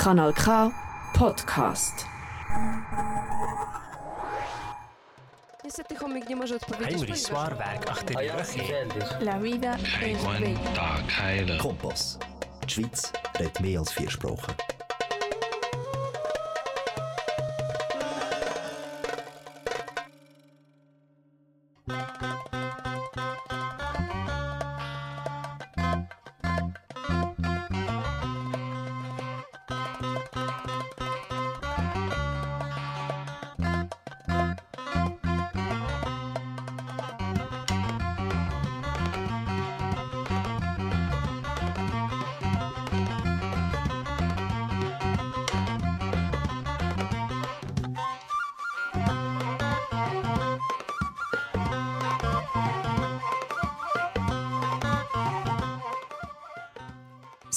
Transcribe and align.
Kanal 0.00 0.32
K 0.32 0.70
Podcast. 1.14 2.06
Niestety 5.64 5.96
chomik 5.96 6.28
nie 6.28 6.36
może 6.36 6.56
odpowiedzieć. 6.56 7.30
Achter 7.90 8.16
die 8.16 8.32
rug. 8.32 9.20
La 9.20 9.38
vida 9.38 9.76
es 10.02 10.24
bella. 10.24 11.58
Kompass. 11.58 12.18
Die 12.62 12.70
Schweiz 12.70 13.12
redet 13.38 13.60
mehr 13.60 13.78
als 13.78 13.92
vier 13.92 14.10
Sprachen. 14.10 14.54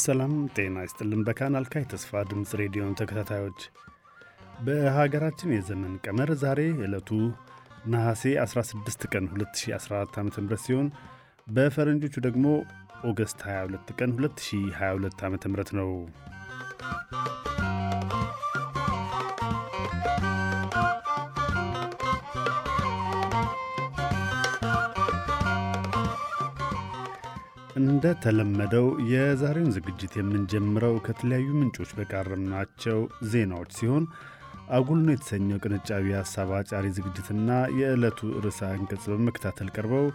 ሰላም 0.03 0.33
ጤና 0.55 0.77
ይስጥልን። 0.83 1.21
በካናል 1.27 1.65
ካ 1.71 1.81
የተስፋ 1.81 2.21
ድምፅ 2.29 2.51
ሬዲዮን 2.61 2.95
ተከታታዮች 2.99 3.59
በሀገራችን 4.65 5.53
የዘመን 5.53 5.93
ቀመር 6.05 6.29
ዛሬ 6.41 6.59
ዕለቱ 6.85 7.09
ነሐሴ 7.93 8.23
16 8.43 9.05
ቀን 9.13 9.25
2014 9.33 10.17
ዓ 10.19 10.23
ም 10.25 10.57
ሲሆን 10.65 10.87
በፈረንጆቹ 11.47 12.15
ደግሞ 12.27 12.45
ኦገስት 13.03 13.39
22 13.47 13.95
ቀን 13.99 14.11
2022 14.19 15.23
ዓ 15.23 15.31
ም 15.31 15.37
ነው። 15.79 15.89
እንደተለመደው 27.83 28.85
የዛሬውን 29.11 29.73
ዝግጅት 29.75 30.13
የምንጀምረው 30.17 30.95
ከተለያዩ 31.07 31.47
ምንጮች 31.59 31.91
በቃረምናቸው 31.97 32.99
ዜናዎች 33.31 33.71
ሲሆን 33.79 34.05
አጉል 34.75 34.99
ነው 35.05 35.13
የተሰኘው 35.13 35.61
ቅንጫቢ 35.63 36.05
ሀሳብ 36.19 36.51
አጫሪ 36.59 36.87
ዝግጅትና 36.97 37.49
የዕለቱ 37.79 38.19
ርዕሰ 38.45 38.61
አንቀጽ 38.69 39.03
በመከታተል 39.11 39.69
ቀርበው 39.75 40.05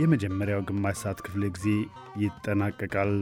የመጀመሪያው 0.00 0.64
ግማሽ 0.68 0.98
ሰዓት 1.02 1.20
ክፍለ 1.26 1.44
ጊዜ 1.56 1.66
ይጠናቀቃል። 2.24 3.12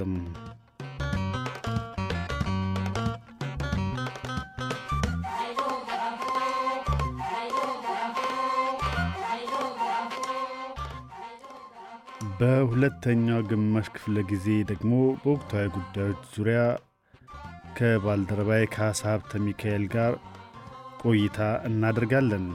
በሁለተኛው 12.38 13.40
ግማሽ 13.50 13.86
ክፍለ 13.94 14.16
ጊዜ 14.30 14.46
ደግሞ 14.68 14.90
በወቅታዊ 15.22 15.64
ጉዳዮች 15.76 16.20
ዙሪያ 16.34 16.58
ከባልደረባይ 17.78 18.64
ካሳ 18.74 19.00
ሀብተ 19.12 19.40
ሚካኤል 19.44 19.84
ጋር 19.94 20.12
ቆይታ 21.02 21.38
እናደርጋለን። 21.68 22.46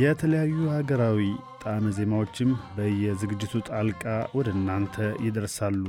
የተለያዩ 0.00 0.56
ሀገራዊ 0.74 1.20
ጣዕመ 1.62 1.92
ዜማዎችም 1.98 2.50
በየዝግጅቱ 2.76 3.62
ጣልቃ 3.70 4.04
ወደ 4.38 4.48
እናንተ 4.56 4.96
ይደርሳሉ። 5.26 5.84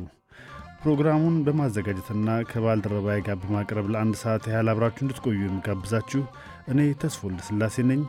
ፕሮግራሙን 0.82 1.38
በማዘጋጀትና 1.46 2.28
ከባልደረባይ 2.52 3.22
ጋር 3.28 3.40
በማቅረብ 3.44 3.88
ለአንድ 3.94 4.18
ሰዓት 4.24 4.46
ያህል 4.52 4.70
አብራችሁ 4.74 5.04
እንድትቆዩ 5.06 5.40
የምጋብዛችሁ 5.44 6.22
እኔ 6.74 6.90
ተስፎ 7.04 7.24
ወልደስላሴ 7.30 7.86
ነኝ። 7.92 8.04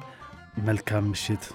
መልካም 0.69 1.09
ምሽት። 1.13 1.47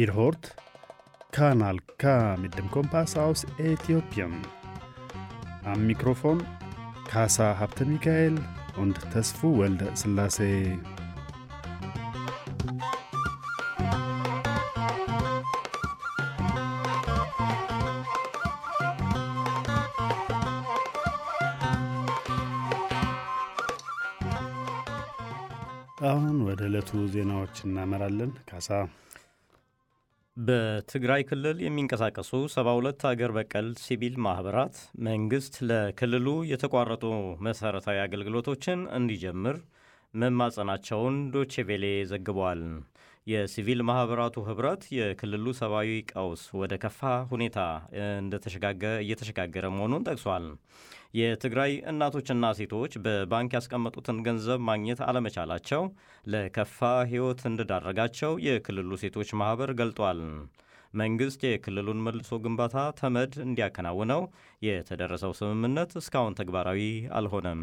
Ihr 0.00 0.14
hört 0.14 0.54
Kanal 1.32 1.78
K 2.00 2.36
mit 2.36 2.56
dem 2.56 2.70
Kompass 2.70 3.16
aus 3.16 3.44
Äthiopien. 3.58 4.34
Am 5.64 5.88
Mikrofon 5.88 6.38
Kasa 7.08 7.58
Habte 7.58 7.84
Michael 7.84 8.36
und 8.76 8.96
Tesfu 9.12 9.48
Welde 9.58 9.88
Selassie. 10.02 10.78
አሁን 26.10 26.36
ወደ 26.48 26.60
ዕለቱ 26.68 26.90
ዜናዎች 27.14 27.56
እናመራለን። 27.66 28.30
ካሳ 28.50 28.68
በትግራይ 30.38 31.22
ክልል 31.28 31.56
የሚንቀሳቀሱ 31.62 32.30
72 32.52 33.06
አገር 33.10 33.30
በቀል 33.36 33.68
ሲቪል 33.82 34.16
ማኅበራት 34.24 34.76
መንግሥት 35.06 35.54
ለክልሉ 35.68 36.26
የተቋረጡ 36.50 37.04
መሠረታዊ 37.46 37.98
አገልግሎቶችን 38.04 38.80
እንዲጀምር 38.98 39.56
መማጸናቸውን 40.14 41.16
ዶቼቬሌ 41.34 41.84
ዘግቧል። 42.12 42.62
የሲቪል 43.28 43.80
ማኅበራቱ 43.88 44.36
ኅብረት 44.46 44.82
የክልሉ 44.96 45.46
ሰብአዊ 45.58 45.88
ቀውስ 46.12 46.42
ወደ 46.60 46.74
ከፋ 46.82 47.00
ሁኔታ 47.32 47.58
እየተሸጋገረ 49.02 49.66
መሆኑን 49.74 50.06
ጠቅሷል። 50.08 50.46
የትግራይ 51.18 51.72
እናቶችና 51.90 52.46
ሴቶች 52.58 52.94
በባንክ 53.04 53.52
ያስቀመጡትን 53.56 54.22
ገንዘብ 54.26 54.62
ማግኘት 54.68 55.00
አለመቻላቸው 55.06 55.82
ለከፋ 56.26 56.78
ሕይወት 57.10 57.42
እንደዳረጋቸው 57.50 58.32
የክልሉ 58.46 58.90
ሴቶች 59.02 59.30
ማኅበር 59.40 59.72
ገልጧል። 59.80 60.20
መንግሥት 60.94 61.42
የክልሉን 61.46 62.02
መልሶ 62.04 62.32
ግንባታ 62.44 62.76
ተመድ 63.00 63.32
እንዲያከናውነው 63.44 64.22
የተደረሰው 64.62 65.32
ስምምነት 65.40 65.90
እስካሁን 66.00 66.36
ተግባራዊ 66.38 66.82
አልሆነም። 67.18 67.62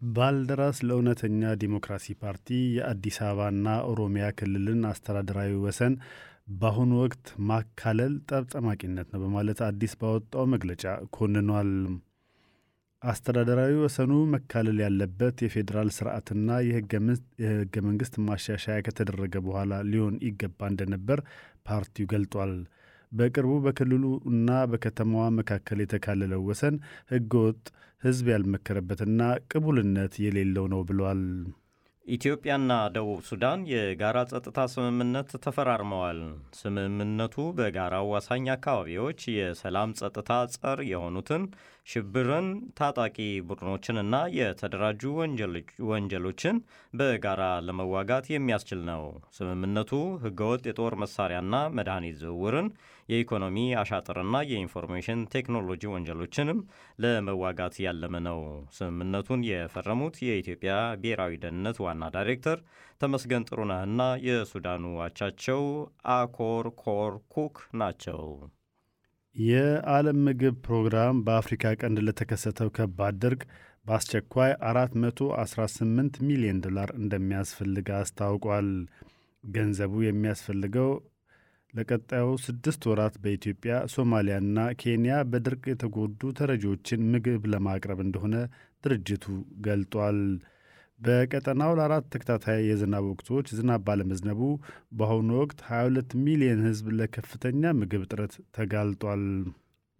ባልደራስ 0.00 0.78
ለእውነተኛ 0.88 1.50
ዲሞክራሲ 1.62 2.04
ፓርቲ 2.20 2.46
የአዲስ 2.76 3.16
አበባና 3.24 3.66
ኦሮሚያ 3.90 4.26
ክልልን 4.38 4.80
አስተዳደራዊ 4.90 5.52
ወሰን 5.64 5.94
በአሁኑ 6.60 6.92
ወቅት 7.02 7.26
ማካለል 7.50 8.14
ጠብጠማቂነት 8.30 9.08
ነው 9.12 9.20
በማለት 9.24 9.58
አዲስ 9.68 9.92
ባወጣው 10.00 10.46
መግለጫ 10.54 10.84
ኮንኗል። 11.16 11.72
አስተዳደራዊ 13.02 13.74
ወሰኑ 13.82 14.12
መካለል 14.32 14.78
ያለበት 14.84 15.36
የፌዴራል 15.44 15.90
ስርዓትና 15.96 16.48
የህገ 16.68 16.94
መንግስት 17.86 18.16
ማሻሻያ 18.26 18.78
ከተደረገ 18.86 19.34
በኋላ 19.46 19.74
ሊሆን 19.90 20.16
ይገባ 20.26 20.60
እንደነበር 20.72 21.20
ፓርቲው 21.68 22.10
ገልጧል። 22.12 22.52
በቅርቡ 23.12 23.52
በክልሉ 23.64 24.02
እና 24.30 24.58
በከተማዋ 24.72 25.24
መካከል 25.38 25.78
የተካለለው 25.82 26.42
ወሰን 26.48 26.76
ህገወጥ፣ 27.12 27.62
ህዝብ 28.02 28.26
ያልመከረበትና 28.32 29.22
ቅቡልነት 29.50 30.14
የሌለው 30.24 30.66
ነው 30.72 30.82
ብሏል። 30.88 31.22
ኢትዮጵያና 32.06 32.72
ደቡብ 32.94 33.18
ሱዳን 33.26 33.60
የጋራ 33.70 34.18
ጸጥታ 34.30 34.60
ስምምነት 34.72 35.30
ተፈራርመዋል። 35.44 36.20
ስምምነቱ 36.60 37.44
በጋራ 37.58 37.94
አዋሳኝ 38.02 38.46
አካባቢዎች 38.54 39.20
የሰላም 39.32 39.90
ጸጥታ 40.00 40.38
ጸር 40.54 40.78
የሆኑትን 40.90 41.42
ሽብርን፣ 41.86 42.48
ታጣቂ 42.78 43.16
ቡድኖችንና 43.48 44.16
የተደራጁ 44.38 45.02
ወንጀሎችን 45.90 46.56
በጋራ 46.92 47.42
ለመዋጋት 47.66 48.26
የሚያስችል 48.34 48.82
ነው። 48.90 49.04
ስምምነቱ 49.38 49.92
ህገወጥ 50.24 50.62
የጦር 50.68 50.96
መሳሪያና 51.02 51.54
መድኃኒት 51.78 52.18
ዝውውርን፣ 52.22 52.68
የኢኮኖሚ 53.10 53.56
አሻጥርና 53.80 54.36
የኢንፎርሜሽን 54.48 55.20
ቴክኖሎጂ 55.34 55.82
ወንጀሎችንም 55.92 56.58
ለመዋጋት 57.02 57.74
ያለመ 57.84 58.14
ነው። 58.26 58.40
ስምምነቱን 58.76 59.42
የፈረሙት 59.48 60.16
የኢትዮጵያ 60.26 60.72
ብሔራዊ 61.00 61.40
ደህንነት 61.44 61.78
ዋና 61.84 62.10
ዳይሬክተር 62.16 62.60
ተመስገን 63.00 63.46
ጥሩነህና 63.48 64.00
የሱዳኑ 64.26 64.84
አቻቸው 65.04 65.62
አኮር 66.16 66.68
ኮር 66.82 67.14
ኩክ 67.34 67.58
ናቸው። 67.80 68.22
የዓለም 69.36 70.18
ምግብ 70.26 70.54
ፕሮግራም 70.64 71.18
በአፍሪካ 71.26 71.74
ቀንድ 71.80 71.98
ለተከሰተው 72.06 72.70
ከባድ 72.76 73.18
ድርቅ 73.22 73.42
በአስቸኳይ 73.86 74.50
418 74.68 76.18
ሚሊዮን 76.26 76.58
ዶላር 76.64 76.90
እንደሚያስፈልግ 76.98 77.86
አስታውቋል። 77.98 78.68
ገንዘቡ 79.44 79.92
የሚያስፈልገው 80.04 80.90
ለቀጣዩ 81.74 82.28
ስድስት 82.44 82.82
ወራት 82.90 83.14
በኢትዮጵያ 83.22 83.72
ሶማሊያና 83.92 84.58
ኬንያ 84.80 85.16
በድርቅ 85.30 85.62
የተጎዱ 85.70 86.30
ተረጂዎችን 86.38 87.06
ምግብ 87.12 87.42
ለማቅረብ 87.52 88.00
እንደሆነ 88.04 88.36
ድርጅቱ 88.84 89.24
ገልጧል። 89.66 90.18
በቀጠናው 91.00 91.72
ለአራት 91.78 92.06
ተከታታይ 92.12 92.58
የዝናብ 92.66 93.04
ወቅቶች 93.10 93.46
ዝናብ 93.58 93.82
ባለመዝነቡ 93.86 94.40
በአሁኑ 94.98 95.30
ወቅት 95.40 95.60
22 95.68 96.16
ሚሊዮን 96.24 96.60
ሕዝብ 96.66 96.88
ለከፍተኛ 96.98 97.72
ምግብ 97.78 98.02
እጥረት 98.06 98.34
ተጋልጧል። 98.56 99.22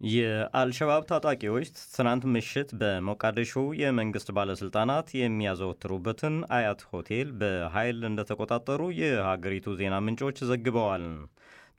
የአልሸባብ 0.01 1.03
ታጣቂዎች 1.09 1.65
ትናንት 1.91 2.23
ምሽት 2.33 2.69
በሞቃዲሾ 2.79 3.51
የመንግስት 3.81 4.29
ባለሥልጣናት 4.37 5.09
የሚያዘወትሩበትን 5.19 6.35
አያት 6.57 6.81
ሆቴል 6.91 7.29
በኃይል 7.41 7.99
እንደተቆጣጠሩ 8.09 8.81
የሀገሪቱ 9.01 9.75
ዜና 9.81 9.97
ምንጮች 10.05 10.39
ዘግበዋል። 10.49 11.05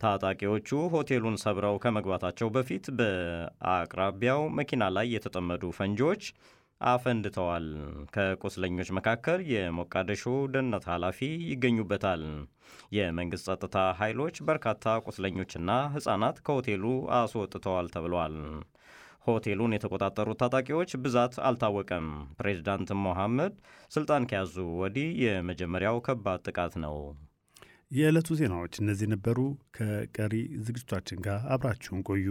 ታጣቂዎቹ 0.03 0.69
ሆቴሉን 0.93 1.37
ሰብረው 1.43 1.75
ከመግባታቸው 1.83 2.47
በፊት 2.55 2.85
በአቅራቢያው 2.97 4.41
መኪና 4.57 4.83
ላይ 4.95 5.07
የተጠመዱ 5.13 5.71
ፈንጂዎች 5.77 6.23
አፈንድተዋል። 6.81 7.65
ከቁስለኞች 8.15 8.89
መካከል 8.97 9.39
የሞቃዲሾ 9.51 10.23
ደህንነት 10.53 10.85
ኃላፊ 10.91 11.19
ይገኙበታል። 11.51 12.23
የመንግሥት 12.97 13.45
ጸጥታ 13.49 13.77
ኃይሎች 13.99 14.35
በርካታ 14.47 14.95
ቁስለኞችና 15.07 15.71
ሕፃናት 15.95 16.39
ከሆቴሉ 16.45 16.85
አስወጥተዋል 17.19 17.89
ተብሏል። 17.95 18.35
ሆቴሉን 19.27 19.75
የተቆጣጠሩት 19.75 20.39
ታጣቂዎች 20.41 20.93
ብዛት 21.03 21.35
አልታወቀም። 21.47 22.07
ፕሬዚዳንት 22.39 22.89
ሞሐመድ 23.03 23.53
ስልጣን 23.91 24.27
ከያዙ 24.29 24.55
ወዲህ 24.81 25.09
የመጀመሪያው 25.25 26.03
ከባድ 26.07 26.41
ጥቃት 26.47 26.75
ነው። 26.83 26.97
የዕለቱ 27.93 28.35
ዜናዎች 28.37 28.73
እነዚህ 28.81 29.07
ነበሩ። 29.11 29.39
ከቀሪ 29.75 30.33
ዝግጅቶቻችን 30.65 31.19
ጋር 31.25 31.39
አብራችሁን 31.53 31.99
ቆዩ። 32.07 32.27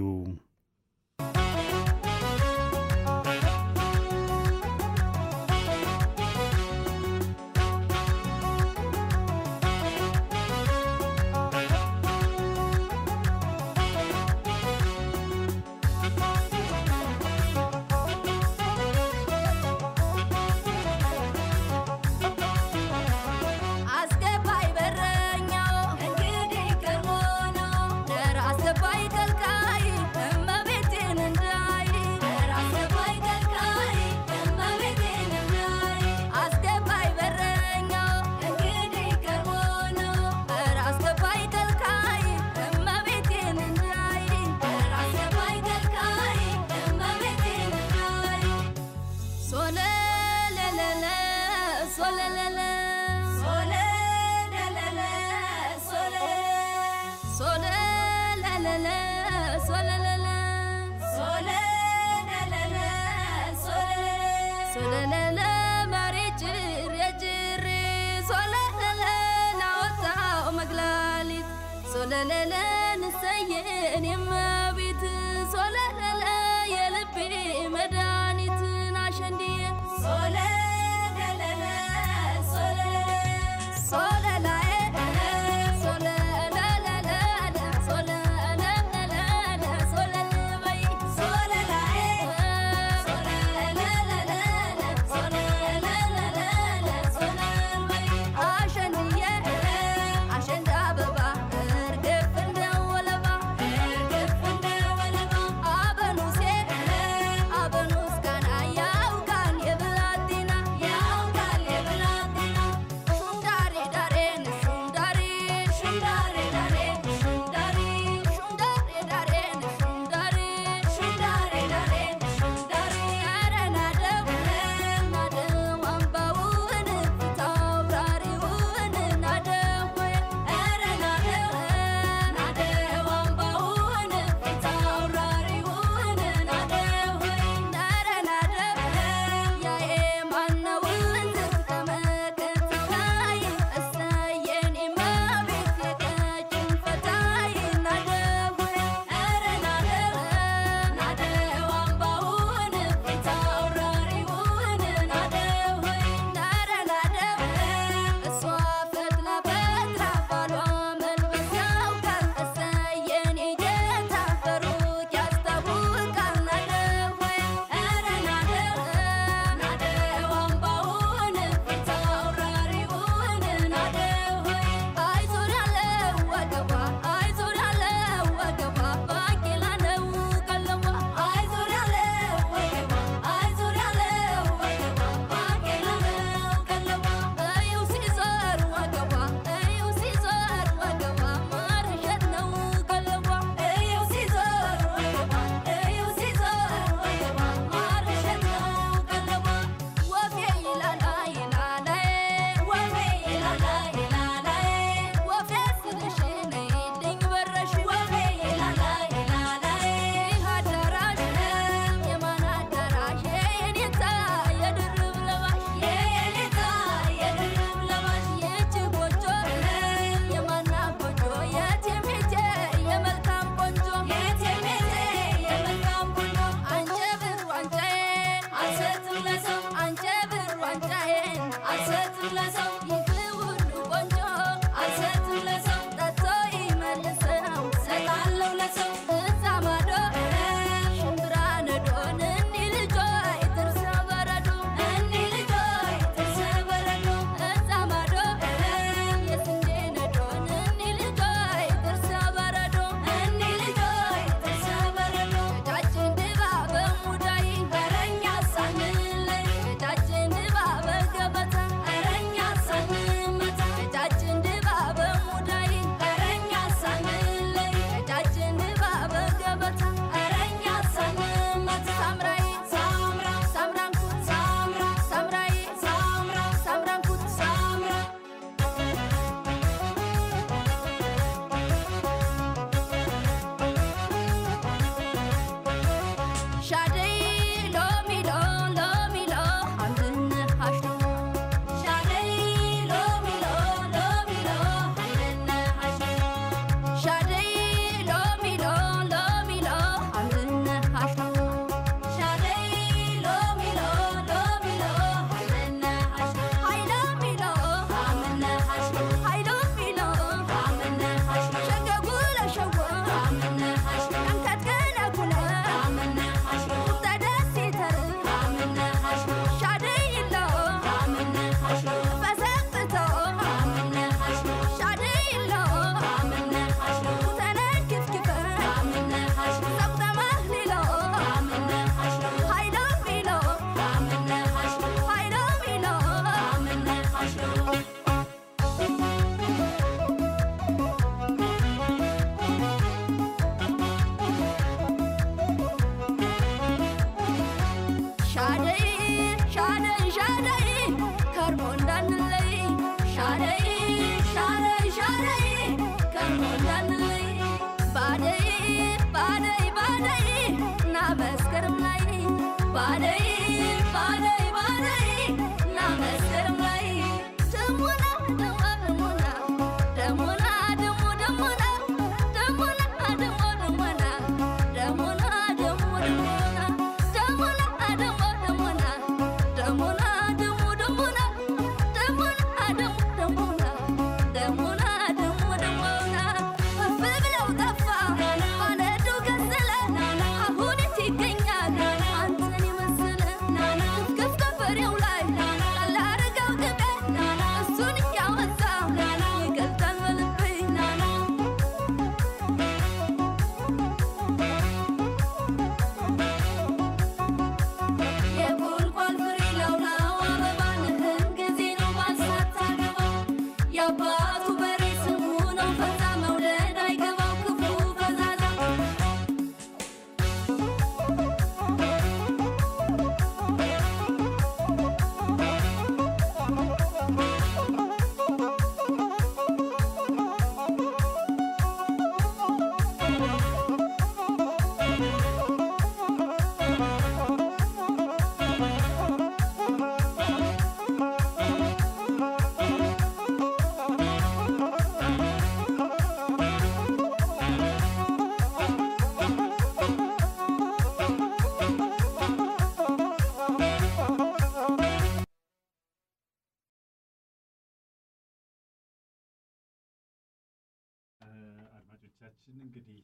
እንግዲህ 462.74 462.98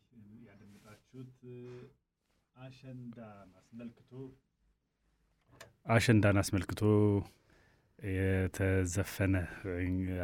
ያደመጣችሁት 0.46 1.32
አሸንዳን 2.56 3.48
አስመልክቶ 3.60 4.10
አሸንዳን 5.86 6.38
አስመልክቶ 6.42 6.82
የተዘፈነ 7.98 9.34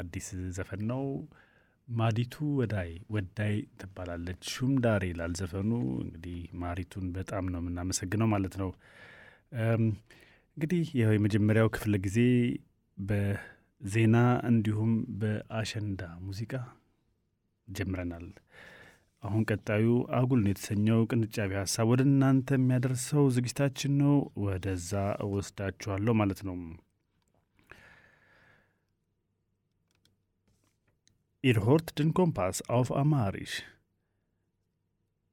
አዲስ 0.01 0.27
ዘፈን 0.57 0.83
ነው። 0.91 1.05
ማዲቱ 1.89 2.35
ወዳይ 2.59 2.91
ወዳይ 3.15 3.55
ትባላለች። 3.81 4.45
ሹምዳሬ 4.55 5.03
ይላል 5.11 5.33
ዘፈኑ። 5.41 5.71
እንግዲህ 6.05 6.39
ማሪቱን 6.63 7.07
በጣም 7.17 7.45
ነው 7.53 7.61
የምናመሰግነው 7.63 8.29
ማለት 8.35 8.55
ነው። 8.63 8.71
እንግዲህ 10.57 10.85
ይኸው 10.99 11.15
የመጀመሪያው 11.17 11.69
ክፍለ 11.77 11.95
ጊዜ 12.07 12.19
በዜና 12.99 14.17
እንዲሁም 14.51 14.93
በአሸንዳ 15.21 16.01
ሙዚቃ 16.27 16.53
ጀምረናል። 17.69 18.27
አሁን 19.25 19.43
ቀጣዩ 19.51 19.87
አጉል 20.19 20.43
የተሰኘው 20.49 20.99
ቅንጫቢ 21.11 21.53
ሀሳብ 21.61 21.87
ወደ 21.93 22.03
እናንተ 22.09 22.49
የሚያደርሰው 22.57 23.25
ዝግጅታችን 23.37 23.93
ነው። 24.03 24.17
ወደዛ 24.45 24.93
እወስዳችኋለሁ 25.27 26.15
ማለት 26.23 26.43
ነው። 26.49 26.57
Ihr 31.45 31.59
hört 31.65 31.89
den 31.99 32.11
Kompass 32.15 32.59
auf 32.69 32.91
Amharisch. 32.95 33.57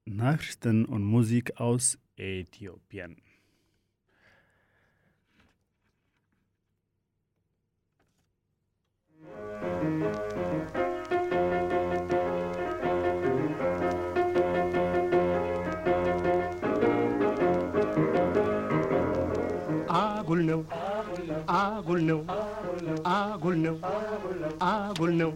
Nachrichten 0.07 0.83
und 0.86 1.03
Musik 1.05 1.45
aus 1.60 1.86
Äthiopien. 2.29 3.13
አጉል 21.62 22.01
ነው 22.10 22.20
አጉል 23.13 23.58
ነው 23.65 23.75
አጉል 24.70 25.12
ነው። 25.22 25.32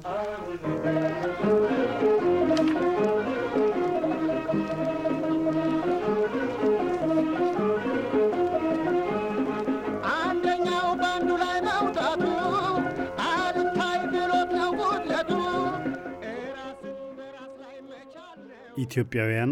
ኢትዮጵያውያን 18.85 19.51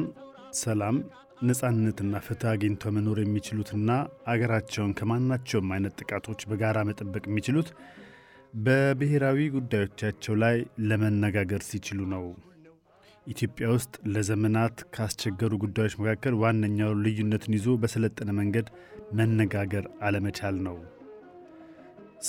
ሰላም፣ 0.54 0.96
ነጻነትና 1.44 2.20
ፍትህ 2.26 2.50
አግኝተው 2.52 2.92
መኖር 2.96 3.18
የሚችሉትና 3.22 3.90
አገራቸውን 4.32 4.96
ከማናቸውም 5.00 5.72
አይነት 5.76 5.96
ጥቃቶች 6.02 6.42
በጋራ 6.50 6.80
መጠበቅ 6.90 7.24
የሚችሉት 7.28 7.70
በብሔራዊ 8.58 9.40
ጉዳዮቻቸው 9.56 10.36
ላይ 10.44 10.58
ለመነጋገር 10.90 11.62
ሲችሉ 11.70 12.00
ነው። 12.14 12.26
ኢትዮጵያ 13.28 13.66
ውስጥ 13.76 13.94
ለዘመናት 14.14 14.78
ካስቸገሩ 14.96 15.54
ጉዳዮች 15.64 15.94
መካከል 16.02 16.34
ዋነኛው 16.42 16.92
ልዩነትን 17.04 17.56
ይዞ 17.58 17.76
በሰለጠነ 17.82 18.32
መንገድ 18.40 18.68
መነጋገር 19.20 19.86
አለመቻል 20.02 20.58
ነው። 20.68 20.78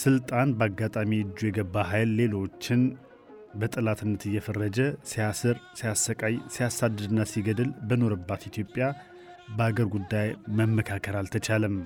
ስልጣን 0.00 0.48
በአጋጣሚ 0.58 1.10
እጁ 1.24 1.40
የገባ 1.48 1.84
ኃይል 1.90 2.12
ሌሎችን 2.20 2.80
በጠላትነት 3.54 4.22
እየፈረጀ 4.28 4.78
ሲያስር፣ 5.10 5.56
ሲያሰቃይ፣ 5.78 6.36
ሲያሳድድና 6.54 7.26
ሲገድል 7.32 7.70
በኖረባት 7.88 8.44
ኢትዮጵያ 8.50 8.84
በአገር 9.56 9.88
ጉዳይ 9.94 10.28
መመካከር 10.58 11.16
አልተቻለም። 11.18 11.76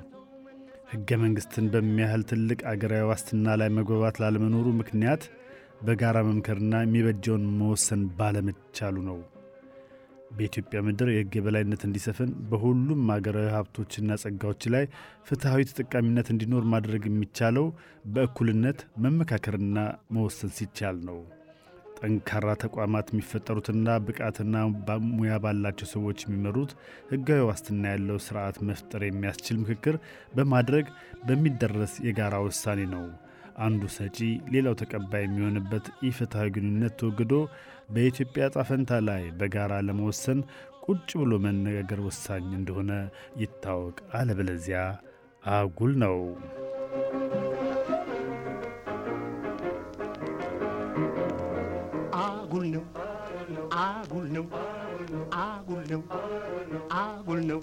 ሕገ 0.93 1.11
መንግሥትን 1.23 1.67
በሚያህል 1.73 2.23
ትልቅ 2.31 2.61
አገራዊ 2.71 3.03
ዋስትና 3.09 3.57
ላይ 3.61 3.71
መግባባት 3.79 4.19
ላለመኖሩ 4.23 4.67
ምክንያት 4.79 5.25
በጋራ 5.87 6.19
መምከርና 6.29 6.75
የሚበጀውን 6.83 7.45
መወሰን 7.59 8.05
ባለመቻሉ 8.19 8.97
ነው። 9.09 9.19
በኢትዮጵያ 10.31 10.79
ምድር 10.87 11.09
የሕግ 11.11 11.35
የበላይነት 11.37 11.83
እንዲሰፍን 11.87 12.31
በሁሉም 12.51 13.11
አገራዊ 13.15 13.49
ሀብቶችና 13.55 14.19
ጸጋዎች 14.23 14.63
ላይ 14.75 14.85
ፍትሐዊ 15.29 15.63
ተጠቃሚነት 15.71 16.29
እንዲኖር 16.35 16.65
ማድረግ 16.75 17.05
የሚቻለው 17.09 17.67
በእኩልነት 18.13 18.81
መመካከርና 19.05 19.79
መወሰን 20.17 20.53
ሲቻል 20.59 20.99
ነው። 21.09 21.19
ጠንካራ 21.99 22.49
ተቋማት 22.63 23.07
የሚፈጠሩትና 23.11 23.97
ብቃትና 24.07 24.57
ሙያ 25.11 25.37
ባላቸው 25.45 25.89
ሰዎች 25.93 26.19
የሚመሩት 26.25 26.73
ሕጋዊ 27.11 27.41
ዋስትና 27.49 27.83
ያለው 27.95 28.19
ስርዓት 28.27 28.59
መፍጠር 28.69 29.03
የሚያስችል 29.07 29.57
ምክክር 29.63 29.97
በማድረግ 30.37 30.87
በሚደረስ 31.29 31.95
የጋራ 32.07 32.37
ውሳኔ 32.47 32.83
ነው። 32.95 33.07
አንዱ 33.59 33.83
ሰጪ 33.95 34.19
ሌላው 34.53 34.75
ተቀባይ 34.81 35.23
የሚሆንበት 35.25 35.87
ኢፍትሐዊ 36.09 36.49
ግንኙነት 36.57 36.95
ተወግዶ 37.01 37.33
በኢትዮጵያ 37.91 38.49
ዕጣ 38.51 38.65
ፈንታ 38.69 39.01
ላይ 39.09 39.25
በጋራ 39.39 39.75
ለመወሰን 39.87 40.41
ቁጭ 40.87 41.11
ብሎ 41.21 41.33
መነጋገር 41.45 42.01
ወሳኝ 42.07 42.47
እንደሆነ 42.59 42.93
ይታወቅ። 43.43 43.99
አለበለዚያ 44.19 44.81
አጉል 45.43 45.93
ነው። 46.05 46.17
ነው? 54.39 54.47
አጉል 55.41 55.85
ነው? 55.93 56.03
አጉል 56.99 57.41
ነው? 57.51 57.61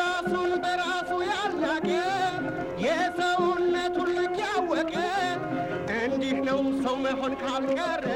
ራሱን 0.00 0.50
በራሱ 0.62 1.10
ያላቀ 1.28 1.88
የሰውነቱን 2.84 4.10
ልክ 4.16 4.36
ያወቀ 4.44 4.94
እንዲህ 5.98 6.36
ነው 6.48 6.60
ሰው 6.84 6.96
መሆን 7.04 7.34
ካልቀረ 7.42 8.06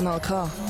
Kanal 0.00 0.18
K. 0.18 0.69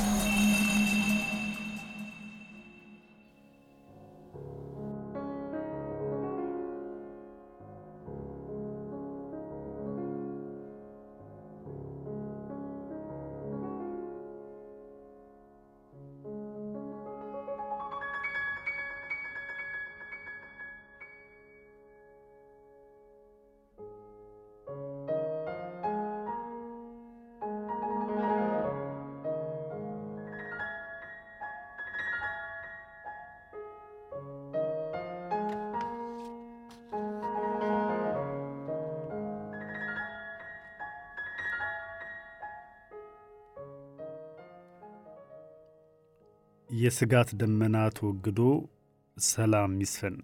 የስጋት 46.90 47.28
ደመና 47.40 47.76
ተወግዶ 47.96 48.38
ሰላም 49.16 49.72
ይስፈን 49.82 50.16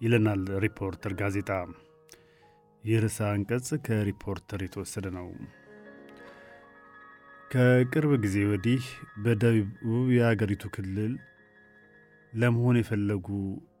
ይለናል 0.00 0.42
ሪፖርተር 0.64 1.12
ጋዜጣ። 1.20 1.50
ይህ 2.84 2.98
ርዕሰ 3.04 3.18
አንቀጽ 3.28 3.68
ከሪፖርተር 3.86 4.60
የተወሰደ 4.64 5.06
ነው። 5.16 5.28
ከቅርብ 7.50 8.12
ጊዜ 8.24 8.36
ወዲህ 8.50 8.84
በደቡብ 9.24 9.70
የአገሪቱ 10.16 10.64
ክልል 10.76 11.14
ለመሆን 12.32 12.80
የፈለጉ 12.80 13.28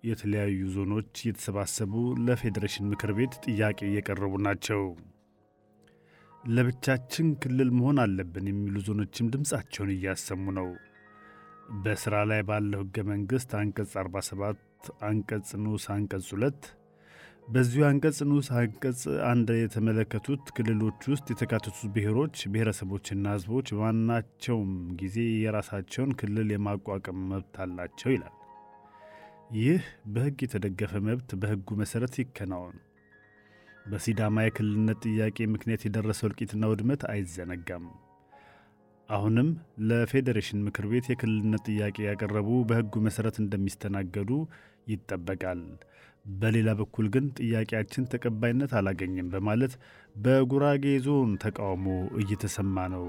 የተለያዩ 0.04 0.60
ዞኖች 0.76 1.12
እየተሰባሰቡ 1.22 1.92
ለፌዴሬሽን 2.26 2.90
ምክር 2.92 3.12
ቤት 3.18 3.36
ጥያቄ 3.46 3.80
እየቀረቡ 3.88 4.34
ናቸው። 4.46 4.82
ለብቻችን 6.50 7.28
ክልል 7.42 7.72
መሆን 7.78 8.00
አለብን 8.04 8.48
የሚሉ 8.50 8.78
ዞኖችም 8.86 9.32
ድምፃቸውን 9.34 9.92
እያሰሙ 9.96 10.46
ነው። 10.58 10.70
በሥራ 11.78 12.14
ላይ 12.30 12.40
ባለው 12.48 12.80
ሕገ 12.82 13.02
መንግሥት 13.08 13.50
አንቀጽ 13.58 13.92
47 14.00 14.60
አንቀጽ 15.08 15.48
ንዑስ 15.62 15.84
አንቀጽ 15.94 16.24
2 16.32 16.68
በዚሁ 17.48 17.82
አንቀጽ 17.88 18.18
ንዑስ 18.28 18.48
አንቀጽ 18.56 19.00
አንድ 19.28 19.48
የተመለከቱት 19.56 20.44
ክልሎች 20.56 21.00
ውስጥ 21.12 21.26
የተካተቱት 21.32 21.86
ብሔሮች፣ 21.94 22.36
ብሔረሰቦችና 22.52 23.32
ሕዝቦች 23.36 23.68
በማናቸውም 23.74 24.72
ጊዜ 25.00 25.16
የራሳቸውን 25.44 26.12
ክልል 26.20 26.50
የማቋቋም 26.54 27.24
መብት 27.30 27.56
አላቸው 27.64 28.12
ይላል። 28.14 28.36
ይህ 29.58 29.82
በሕግ 30.12 30.38
የተደገፈ 30.44 30.92
መብት 31.06 31.30
በሕጉ 31.40 31.78
መሠረት 31.80 32.14
ይከናወን። 32.20 32.78
በሲዳማ 33.86 34.44
የክልልነት 34.44 35.00
ጥያቄ 35.08 35.46
ምክንያት 35.54 35.84
የደረሰው 35.86 36.28
እልቂትና 36.28 36.64
ውድመት 36.72 37.02
አይዘነጋም። 37.10 37.86
አሁንም 39.10 39.48
ለፌዴሬሽን 39.88 40.64
ምክር 40.66 40.84
ቤት 40.90 41.06
የክልልነት 41.10 41.62
ጥያቄ 41.68 41.96
ያቀረቡ 42.04 42.48
በሕጉ 42.68 43.00
መሠረት 43.06 43.36
እንደሚስተናገዱ 43.42 44.30
ይጠበቃል። 44.92 45.62
በሌላ 46.34 46.70
በኩል 46.80 47.06
ግን 47.14 47.26
ጥያቄያችን 47.38 48.08
ተቀባይነት 48.12 48.72
አላገኝም 48.78 49.30
በማለት 49.34 49.72
በጉራጌ 50.16 50.84
ዞን 51.06 51.30
ተቃውሞ 51.44 51.86
እየተሰማ 52.22 52.86
ነው። 52.94 53.06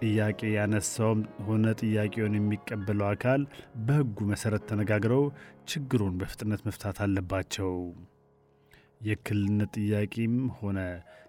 ጥያቄ 0.00 0.40
ያነሳውም 0.54 1.20
ሆነ 1.46 1.66
ጥያቄውን 1.80 2.34
የሚቀበለው 2.38 3.06
አካል 3.10 3.42
በሕጉ 3.86 4.26
መሠረት 4.30 4.64
ተነጋግረው 4.70 5.24
ችግሩን 5.70 6.16
በፍጥነት 6.20 6.62
መፍታት 6.68 6.98
አለባቸው። 7.04 7.72
የክልልነት 9.06 9.72
ጥያቄም 9.78 10.34
ሆነ 10.58 10.78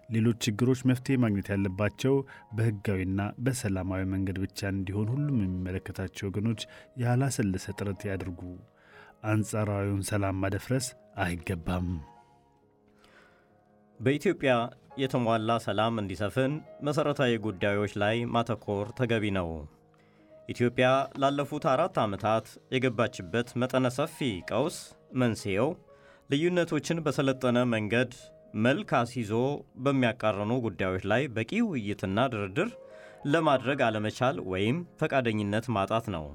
ሌሎች 0.08 0.38
ችግሮች 0.46 0.80
መፍትሄ 0.88 1.14
ማግኘት 1.22 1.48
ያለባቸው 1.52 2.14
በሕጋዊና 2.56 3.20
በሰላማዊ 3.44 4.02
መንገድ 4.12 4.36
ብቻ 4.44 4.68
እንዲሆን 4.72 5.08
ሁሉም 5.14 5.38
የሚመለከታቸው 5.38 6.28
ወገኖች 6.28 6.60
ያላሰለሰ 7.02 7.74
ጥረት 7.78 8.02
ያድርጉ። 8.10 8.40
አንጻራዊውን 9.26 10.02
ሰላም 10.10 10.40
ማደፍረስ 10.42 10.86
አይገባም። 11.22 11.88
በኢትዮጵያ 14.00 14.52
የተሟላ 14.98 15.50
ሰላም 15.64 15.94
እንዲሰፍን 16.02 16.52
መሠረታዊ 16.86 17.32
ጉዳዮች 17.46 17.92
ላይ 18.02 18.16
ማተኮር 18.34 18.86
ተገቢ 18.98 19.24
ነው። 19.38 19.48
ኢትዮጵያ 20.48 20.88
ላለፉት 21.18 21.64
አራት 21.72 21.96
ዓመታት 22.02 22.46
የገባችበት 22.74 23.48
መጠነ 23.62 23.86
ሰፊ 23.96 24.18
ቀውስ 24.50 24.76
መንስኤው 25.14 25.68
ልዩነቶችን 26.30 27.02
በሰለጠነ 27.06 27.58
መንገድ 27.72 28.12
መልክ 28.64 28.90
አስይዞ 28.98 29.32
በሚያቃረኑ 29.84 30.52
ጉዳዮች 30.64 31.02
ላይ 31.10 31.22
በቂ 31.36 31.50
ውይይትና 31.68 32.18
ድርድር 32.32 32.68
ለማድረግ 33.26 33.78
አለመቻል 33.86 34.36
ወይም 34.52 34.76
ፈቃደኝነት 35.00 35.66
ማጣት 35.76 36.06
ነው። 36.14 36.26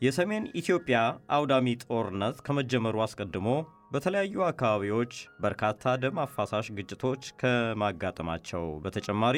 የሰሜን 0.00 0.44
ኢትዮጵያ 0.60 0.98
አውዳሚ 1.36 1.66
ጦርነት 1.84 2.36
ከመጀመሩ 2.46 3.02
አስቀድሞ 3.04 3.48
በተለያዩ 3.92 4.42
አካባቢዎች 4.48 5.12
በርካታ 5.44 5.92
ደም 6.02 6.18
አፋሳሽ 6.24 6.66
ግጭቶች 6.76 7.22
ከማጋጠማቸው 7.40 8.64
በተጨማሪ 8.84 9.36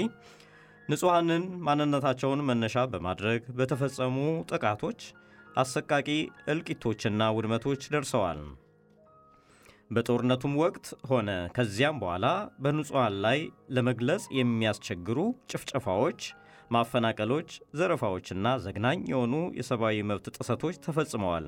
ንጹሐንን 0.88 1.44
ማንነታቸውን 1.66 2.46
መነሻ 2.48 2.86
በማድረግ 2.92 3.42
በተፈጸሙ 3.58 4.16
ጥቃቶች 4.52 5.00
አሰቃቂ 5.56 6.08
እልቂቶችና 6.52 7.22
ውድመቶች 7.36 7.82
ደርሰዋል። 7.94 8.40
በጦርነቱም 9.92 10.54
ወቅት 10.60 10.86
ሆነ 11.08 11.30
ከዚያም 11.56 11.98
በኋላ 12.02 12.26
በንጹሐን 12.62 13.16
ላይ 13.24 13.38
ለመግለጽ 13.76 14.24
የሚያስቸግሩ 14.38 15.18
ጭፍጨፋዎች፣ 15.52 16.20
ማፈናቀሎች፣ 16.70 17.48
ዘረፋዎችና 17.78 18.54
ዘግናኝ 18.64 19.00
የሆኑ 19.10 19.34
የሰብአዊ 19.58 19.96
መብት 20.10 20.26
ጥሰቶች 20.36 20.76
ተፈጽመዋል። 20.86 21.46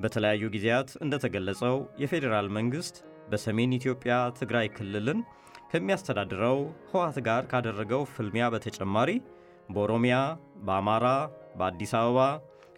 በተለያዩ 0.00 0.44
ጊዜያት 0.54 0.90
እንደተገለጸው 1.04 1.74
የፌዴራል 2.02 2.48
መንግሥት 2.56 2.96
በሰሜን 3.30 3.76
ኢትዮጵያ 3.78 4.14
ትግራይ 4.40 4.66
ክልልን 4.76 5.20
ከሚያስተዳድረው 5.70 6.58
ህወሓት 6.90 7.16
ጋር 7.28 7.44
ካደረገው 7.52 8.02
ፍልሚያ 8.12 8.46
በተጨማሪ 8.54 9.10
በኦሮሚያ፣ 9.68 10.16
በአማራ፣ 10.66 11.06
በአዲስ 11.58 11.92
አበባ፣ 12.00 12.18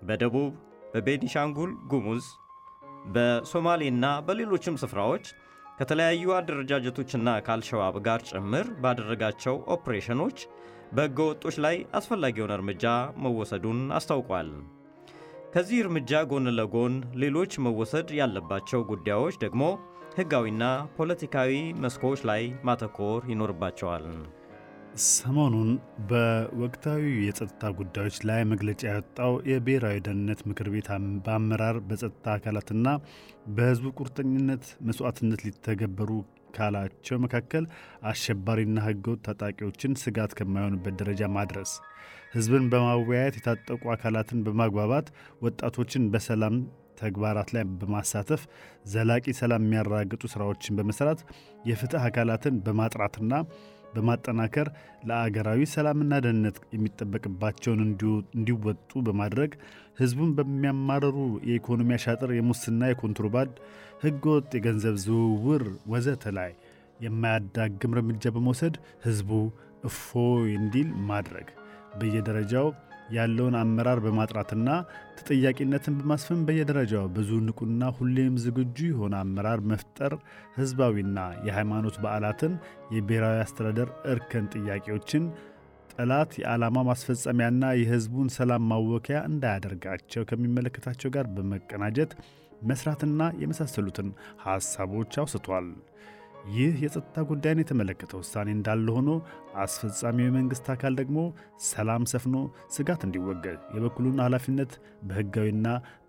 በደቡብ፣ 0.08 0.52
በቤኒሻንጉል 0.92 1.72
ጉሙዝ፣ 1.90 2.26
በሶማሌና 3.14 4.06
በሌሎችም 4.26 4.80
ስፍራዎች 4.82 5.26
ከተለያዩ 5.78 6.32
አደረጃጀቶችና 6.36 7.28
ከአልሸባብ 7.46 7.96
ጋር 8.06 8.20
ጭምር 8.30 8.66
ባደረጋቸው 8.82 9.56
ኦፕሬሽኖች 9.74 10.38
በሕገ 10.92 11.18
ወጦች 11.28 11.56
ላይ 11.64 11.76
አስፈላጊውን 11.98 12.54
እርምጃ 12.56 12.84
መወሰዱን 13.24 13.80
አስታውቋል። 13.98 14.50
ከዚህ 15.52 15.78
እርምጃ 15.82 16.20
ጎን 16.30 16.46
ለጎን 16.56 16.94
ሌሎች 17.22 17.52
መወሰድ 17.66 18.08
ያለባቸው 18.18 18.80
ጉዳዮች 18.90 19.36
ደግሞ 19.44 19.62
ሕጋዊና 20.18 20.64
ፖለቲካዊ 20.96 21.52
መስኮች 21.82 22.20
ላይ 22.30 22.42
ማተኮር 22.68 23.22
ይኖርባቸዋል። 23.32 24.06
ሰሞኑን 25.06 25.68
በወቅታዊ 26.08 27.02
የጸጥታ 27.24 27.70
ጉዳዮች 27.78 28.16
ላይ 28.28 28.40
መግለጫ 28.52 28.80
ያወጣው 28.88 29.32
የብሔራዊ 29.50 29.96
ደህንነት 30.06 30.40
ምክር 30.48 30.68
ቤት 30.74 30.88
በአመራር 31.26 31.76
በጸጥታ 31.88 32.34
አካላትና 32.34 32.86
በሕዝቡ 33.56 33.92
ቁርጠኝነት 33.98 34.64
መስዋዕትነት 34.88 35.42
ሊተገበሩ 35.46 36.10
ካላቸው 36.56 37.20
መካከል 37.24 37.64
አሸባሪና 38.10 38.78
ሕገወጥ 38.86 39.20
ታጣቂዎችን 39.28 39.98
ስጋት 40.02 40.34
ከማይሆንበት 40.38 40.96
ደረጃ 41.02 41.30
ማድረስ፣ 41.36 41.72
ሕዝብን 42.34 42.66
በማወያየት 42.72 43.38
የታጠቁ 43.38 43.82
አካላትን 43.94 44.44
በማግባባት 44.46 45.06
ወጣቶችን 45.42 46.10
በሰላም 46.14 46.56
ተግባራት 47.00 47.48
ላይ 47.54 47.64
በማሳተፍ 47.80 48.42
ዘላቂ 48.92 49.34
ሰላም 49.40 49.64
የሚያረጋግጡ 49.64 50.22
ስራዎችን 50.32 50.76
በመስራት 50.78 51.20
የፍትህ 51.68 52.04
አካላትን 52.08 52.54
በማጥራትና 52.64 53.34
በማጠናከር 53.98 54.68
ለአገራዊ 55.08 55.60
ሰላምና 55.74 56.14
ደህንነት 56.24 56.56
የሚጠበቅባቸውን 56.74 57.80
እንዲወጡ 58.36 59.00
በማድረግ 59.06 59.52
ህዝቡን 60.00 60.32
በሚያማርሩ 60.36 61.16
የኢኮኖሚ 61.48 61.90
አሻጥር፣ 61.96 62.32
የሙስና፣ 62.34 62.90
የኮንትሮባንድ፣ 62.90 63.54
ህገወጥ 64.04 64.50
የገንዘብ 64.56 64.96
ዝውውር 65.04 65.64
ወዘተ 65.92 66.32
ላይ 66.38 66.52
የማያዳግም 67.04 67.94
እርምጃ 67.96 68.30
በመውሰድ 68.34 68.76
ህዝቡ 69.04 69.30
እፎይ 69.88 70.50
እንዲል 70.60 70.90
ማድረግ። 71.10 71.48
በየደረጃው 71.98 72.68
ያለውን 73.08 73.54
አመራር 73.60 73.98
በማጥራትና 74.04 74.68
ተጠያቂነትን 75.18 75.96
በማስፈን 75.98 76.40
በየደረጃው 76.46 77.06
ብዙ 77.16 77.30
ንቁና 77.46 77.90
ሁሌም 77.96 78.34
ዝግጁ 78.44 78.78
የሆነ 78.88 79.14
አመራር 79.22 79.60
መፍጠር 79.70 80.14
ህዝባዊና 80.56 81.18
የሃይማኖት 81.46 81.98
በዓላትን፣ 82.04 82.54
የብሔራዊ 82.96 83.38
አስተዳደር 83.44 83.90
እርከን 84.12 84.50
ጥያቄዎችን 84.54 85.24
ጠላት 85.94 86.32
የዓላማ 86.40 86.78
ማስፈጸሚያና 86.88 87.64
የህዝቡን 87.78 88.28
ሰላም 88.34 88.66
ማወኪያ 88.72 89.20
እንዳያደርጋቸው 89.30 90.26
ከሚመለከታቸው 90.30 91.10
ጋር 91.16 91.26
በመቀናጀት 91.36 92.12
መስራትና 92.64 93.22
የመሳሰሉትን 93.42 94.08
ሐሳቦች 94.44 95.12
አውስቷል። 95.22 95.66
ይህ 96.52 96.74
የጸጥታ 96.82 97.24
ጉዳይን 97.28 97.60
የተመለከተ 97.60 98.12
ውሳኔ 98.20 98.48
እንዳለ 98.54 98.86
ሆኖ 98.96 99.10
አስፈጻሚው 99.62 100.26
የመንግሥት 100.26 100.68
አካል 100.74 100.94
ደግሞ 101.00 101.18
ሰላም 101.68 102.04
ሰፍኖ 102.12 102.36
ስጋት 102.76 103.02
እንዲወገድ 103.06 103.60
የበኩሉን 103.74 104.22
ኃላፊነት 104.24 104.72
በሕጋዊና 105.08 105.66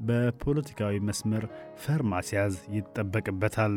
በፖለቲካዊ 0.10 1.02
መስመር 1.10 1.46
ፈር 1.84 2.04
ማስያዝ 2.14 2.56
ይጠበቅበታል። 2.78 3.76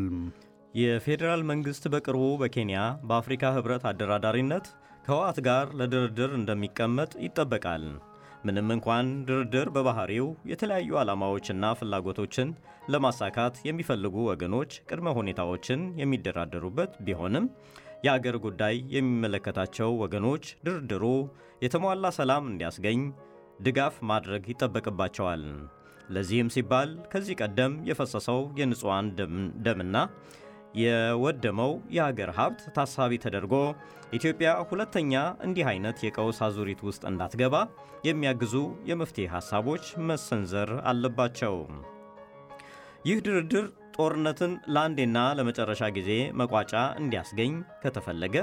የፌዴራል 0.75 1.43
መንግሥት 1.49 1.85
በቅርቡ 1.95 2.25
በኬንያ 2.43 2.79
በአፍሪካ 3.09 3.53
ህብረት 3.57 3.85
አደራዳሪነት 3.91 4.69
ከህወሓት 5.05 5.38
ጋር 5.47 5.67
ለድርድር 5.79 6.33
እንደሚቀመጥ 6.38 7.12
ይጠበቃል። 7.25 7.85
ምንም 8.44 8.68
እንኳን 8.74 9.07
ድርድር 9.26 9.68
በባህሪው 9.74 10.28
የተለያዩ 10.50 10.96
ዓላማዎችና 11.00 11.64
ፍላጎቶችን 11.81 12.48
ለማሳካት 12.92 13.55
የሚፈልጉ 13.68 14.16
ወገኖች 14.31 14.72
ቅድመ 14.88 15.09
ሁኔታዎችን 15.18 15.83
የሚደራደሩበት 16.00 16.94
ቢሆንም 17.07 17.46
የአገር 18.07 18.37
ጉዳይ 18.46 18.76
የሚመለከታቸው 18.94 19.90
ወገኖች 20.02 20.46
ድርድሩ 20.66 21.05
የተሟላ 21.62 22.07
ሰላም 22.18 22.48
እንዲያስገኝ 22.52 23.00
ድጋፍ 23.61 23.96
ማድረግ 24.11 24.44
ይጠበቅባቸዋል። 24.52 25.44
ለዚህም 26.09 26.52
ሲባል 26.55 26.90
ከዚህ 27.12 27.37
ቀደም 27.42 27.74
የፈሰሰው 27.88 28.40
የንጹሐን 28.59 29.07
ደምና 29.66 29.96
የወደመው 30.74 31.72
የሀገር 31.96 32.30
ሀብት 32.37 32.62
ታሳቢ 32.76 33.18
ተደርጎ 33.24 33.54
ኢትዮጵያ 34.12 34.50
ሁለተኛ 34.70 35.12
እንዲህ 35.46 35.66
አይነት 35.70 35.98
የቀውስ 36.04 36.38
አዙሪት 36.46 36.80
ውስጥ 36.88 37.02
እንዳትገባ 37.11 37.56
የሚያግዙ 38.04 38.54
የመፍትሄ 38.90 39.26
ሐሳቦች 39.35 39.85
መሰንዘር 40.08 40.70
አለባቸው። 40.90 41.54
ይህ 43.08 43.20
ድርድር 43.26 43.66
ጦርነትን 43.96 44.52
ለአንዴና 44.74 45.18
ለመጨረሻ 45.38 45.82
ጊዜ 45.96 46.11
መቋጫ 46.40 46.72
እንዲያስገኝ 47.00 47.52
ከተፈለገ 47.82 48.37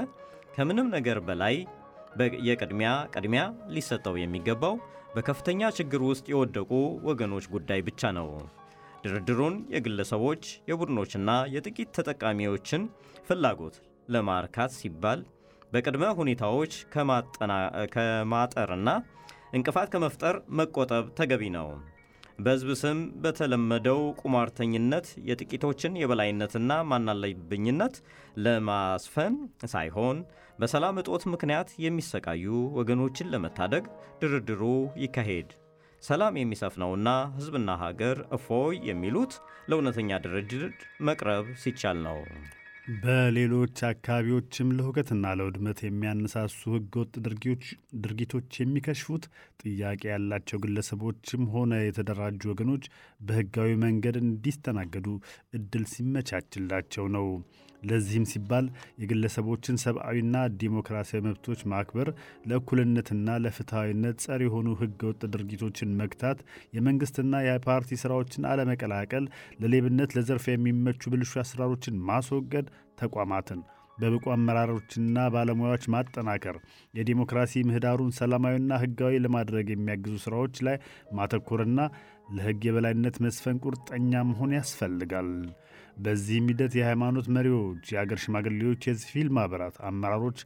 ከምንም 0.54 0.88
ነገር 0.96 1.18
በላይ 1.28 1.56
የቅድሚያ 2.48 2.92
ቅድሚያ 3.14 3.42
ሊሰጠው 3.74 4.16
የሚገባው 4.20 4.74
በከፍተኛ 5.14 5.70
ችግር 5.78 6.00
ውስጥ 6.08 6.26
የወደቁ 6.32 6.70
ወገኖች 7.08 7.46
ጉዳይ 7.54 7.80
ብቻ 7.88 8.10
ነው። 8.18 8.28
ድርድሩን 9.04 9.54
የግለሰቦች 9.74 10.42
የቡድኖችና 10.70 11.30
የጥቂት 11.54 11.92
ተጠቃሚዎችን 11.96 12.82
ፍላጎት 13.28 13.76
ለማርካት 14.08 14.72
ሲባል 14.78 15.20
በቅድመ 15.72 16.04
ሁኔታዎች 16.18 16.72
ከማጠርና 17.94 18.90
እንቅፋት 19.52 19.88
ከመፍጠር 19.92 20.36
መቆጠብ 20.58 21.06
ተገቢ 21.18 21.44
ነው። 21.56 21.68
በሕዝብ 22.38 22.68
ስም 22.80 22.98
በተለመደው 23.22 24.00
ቁማርተኝነት 24.20 25.06
የጥቂቶችን 25.28 25.98
የበላይነትና 26.00 26.78
ማናለብኝነት 26.90 27.96
ለማስፈን 28.44 29.34
ሳይሆን 29.72 30.18
በሰላም 30.58 31.00
እጦት 31.02 31.24
ምክንያት 31.32 31.68
የሚሰቃዩ 31.84 32.46
ወገኖችን 32.78 33.30
ለመታደግ 33.34 33.84
ድርድሩ 34.22 34.62
ይካሄድ። 35.04 35.50
ሰላም 36.02 36.34
የሚሰፍነውና 36.38 37.08
ሕዝብና 37.34 37.70
ሀገር 37.82 38.18
እፎይ 38.36 38.76
የሚሉት 38.88 39.32
ለእውነተኛ 39.68 40.18
ድርድር 40.24 40.64
መቅረብ 41.08 41.46
ሲቻል 41.62 41.98
ነው። 42.06 42.18
በሌሎች 43.02 43.78
አካባቢዎችም 43.88 44.68
ለሁከትና 44.76 45.32
ለውድመት 45.38 45.78
የሚያነሳሱ 45.84 46.60
ህገወጥ 46.74 47.12
ድርጊቶች 48.04 48.48
የሚከሽፉት 48.60 49.24
ጥያቄ 49.62 50.02
ያላቸው 50.12 50.60
ግለሰቦችም 50.64 51.42
ሆነ 51.54 51.72
የተደራጁ 51.82 52.42
ወገኖች 52.52 52.86
በህጋዊ 53.20 53.72
መንገድ 53.84 54.18
እንዲስተናገዱ 54.24 55.08
እድል 55.58 55.84
ሲመቻችላቸው 55.92 57.06
ነው። 57.16 57.28
ለዚህም 57.82 58.28
ሲባል 58.30 58.66
የግለሰቦችን 59.02 59.80
ሰብአዊና 59.84 60.34
ዲሞክራሲያዊ 60.60 61.22
መብቶች 61.26 61.60
ማክበር፣ 61.72 62.08
ለእኩልነትና 62.50 63.38
ለፍትሐዊነት 63.44 64.18
ጸር 64.24 64.42
የሆኑ 64.46 64.68
ህገወጥ 64.82 65.22
ድርጊቶችን 65.34 65.96
መግታት፣ 66.00 66.40
የመንግስትና 66.76 67.42
የፓርቲ 67.46 68.00
ስራዎችን 68.02 68.48
አለመቀላቀል፣ 68.52 69.26
ለሌብነት 69.62 70.16
ለዘርፊያ 70.18 70.54
የሚመቹ 70.56 71.10
ብልሹ 71.14 71.34
አሰራሮችን 71.42 72.00
ማስወገድ፣ 72.08 72.66
ተቋማትን 73.02 73.60
በብቁ 73.98 74.24
አመራሮችና 74.34 75.16
ባለሙያዎች 75.34 75.84
ማጠናከር፣ 75.94 76.56
የዲሞክራሲ 76.94 77.62
ምህዳሩን 77.68 78.14
ሰላማዊና 78.18 78.78
ህጋዊ 78.82 79.14
ለማድረግ 79.24 79.66
የሚያግዙ 79.70 80.14
ስራዎች 80.24 80.56
ላይ 80.66 80.76
ማተኮርና 81.18 81.80
ለህግ 82.36 82.60
የበላይነት 82.66 83.16
መስፈን 83.24 83.60
ቁርጠኛ 83.64 84.22
መሆን 84.28 84.52
ያስፈልጋል። 84.58 85.30
በዚህም 86.00 86.48
ሂደት 86.50 86.72
የሃይማኖት 86.76 87.26
መሪዎች፣ 87.36 87.84
የአገር 87.92 88.18
ሽማግሌዎች፣ 88.22 88.82
የሲቪል 88.88 89.28
ማኅበራት 89.36 89.76
አመራሮች፣ 89.88 90.38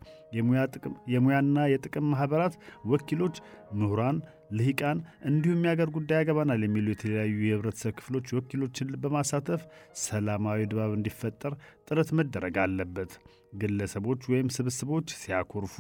የሙያና 1.13 1.67
የጥቅም 1.73 2.09
ማኅበራት 2.13 2.55
ወኪሎች፣ 2.93 3.37
ምሁራን፣ 3.79 4.19
ልሂቃን 4.57 4.99
እንዲሁም 5.29 5.63
የአገር 5.67 5.89
ጉዳይ 5.97 6.19
ያገባናል 6.21 6.61
የሚሉ 6.65 6.87
የተለያዩ 6.91 7.39
የህብረተሰብ 7.45 7.95
ክፍሎች 7.99 8.27
ወኪሎችን 8.37 8.93
በማሳተፍ 9.05 9.63
ሰላማዊ 10.05 10.67
ድባብ 10.71 10.93
እንዲፈጠር 10.99 11.55
ጥረት 11.89 12.11
መደረግ 12.19 12.59
አለበት። 12.65 13.13
ግለሰቦች 13.61 14.23
ወይም 14.31 14.49
ስብስቦች 14.55 15.09
ሲያኮርፉ 15.19 15.75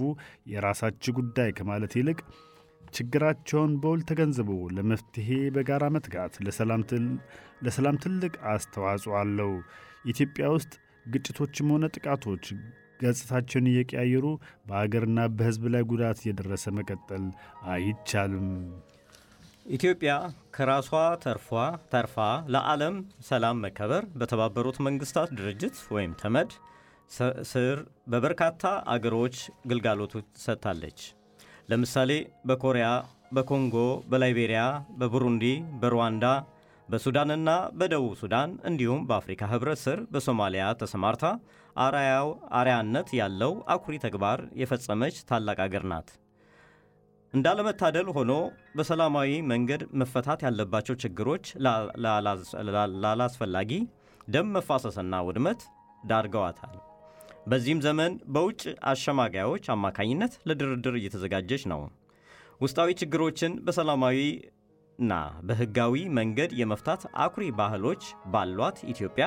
የራሳችሁ 0.50 1.14
ጉዳይ 1.20 1.50
ከማለት 1.58 1.94
ይልቅ 1.98 2.18
ችግራቸውን 2.94 3.72
በውል 3.82 4.00
ተገንዝቦ 4.08 4.48
ለመፍትሄ 4.76 5.28
በጋራ 5.54 5.84
መትጋት 5.94 6.34
ለሰላም 7.62 7.98
ትልቅ 8.04 8.32
አስተዋጽኦ 8.52 9.14
አለው። 9.20 9.52
ኢትዮጵያ 10.06 10.46
ውስጥ 10.54 10.72
ግጭቶችም 11.06 11.70
ሆነ 11.74 11.84
ጥቃቶች 11.94 12.44
ገጽታቸውን 13.00 13.68
እየቀያየሩ 13.70 14.26
በአገርና 14.68 15.20
በሕዝብ 15.36 15.64
ላይ 15.74 15.82
ጉዳት 15.90 16.18
እየደረሰ 16.22 16.66
መቀጠል 16.78 17.24
አይቻልም። 17.68 18.48
ኢትዮጵያ 19.70 20.12
ከራሷ 20.54 20.90
ተርፏ 21.22 21.50
ተርፋ 21.92 22.16
ለዓለም 22.54 22.96
ሰላም 23.28 23.62
መከበር 23.64 24.04
በተባበሩት 24.20 24.78
መንግስታት 24.86 25.30
ድርጅት 25.38 25.76
ወይም 25.94 26.14
ተመድ 26.22 26.50
ስር 27.50 27.78
በበርካታ 28.12 28.62
አገሮች 28.92 29.36
ግልጋሎቶች 29.66 30.26
ሰጥታለች። 30.44 31.00
ለምሳሌ 31.68 32.10
በኮሪያ፣ 32.48 32.86
በኮንጎ፣ 33.36 33.76
በላይቤሪያ፣ 34.10 34.62
በቡሩንዲ፣ 35.00 35.44
በሩዋንዳ፣ 35.80 36.24
በሱዳንና 36.88 37.50
በደቡብ 37.78 38.12
ሱዳን 38.20 38.50
እንዲሁም 38.70 39.00
በአፍሪካ 39.08 39.42
ህብረት 39.52 39.80
ስር 39.84 39.98
በሶማሊያ 40.12 40.64
ተሰማርታ 40.80 41.24
አርአያው 41.76 42.28
አርያነት 42.58 43.08
ያለው 43.20 43.52
አኩሪ 43.74 43.94
ተግባር 44.04 44.40
የፈጸመች 44.60 45.16
ታላቅ 45.30 45.58
አገር 45.66 45.84
ናት። 45.92 46.10
እንዳለመታደል 47.32 48.08
ሆኖ 48.16 48.32
በሰላማዊ 48.76 49.30
መንገድ 49.52 49.84
መፈታት 50.00 50.42
ያለባቸው 50.46 50.96
ችግሮች 51.04 51.46
ላላስፈላጊ 53.04 53.72
ደም 54.28 54.50
መፋሰስና 54.56 55.14
ውድመት 55.26 55.62
ዳርገዋታል። 56.02 56.76
በዚህም 57.46 57.80
ዘመን 57.84 58.12
በውጭ 58.34 58.62
አሸማጋዮች 58.90 59.64
አማካኝነት 59.74 60.32
ለድርድር 60.48 60.94
እየተዘጋጀች 61.00 61.62
ነው። 61.72 61.80
ውስጣዊ 62.60 62.90
ችግሮችን 63.00 63.52
በሰላማዊና 63.66 65.12
በህጋዊ 65.48 66.04
መንገድ 66.18 66.50
የመፍታት 66.60 67.02
አኩሪ 67.24 67.44
ባህሎች 67.58 68.02
ባሏት 68.32 68.78
ኢትዮጵያ 68.92 69.26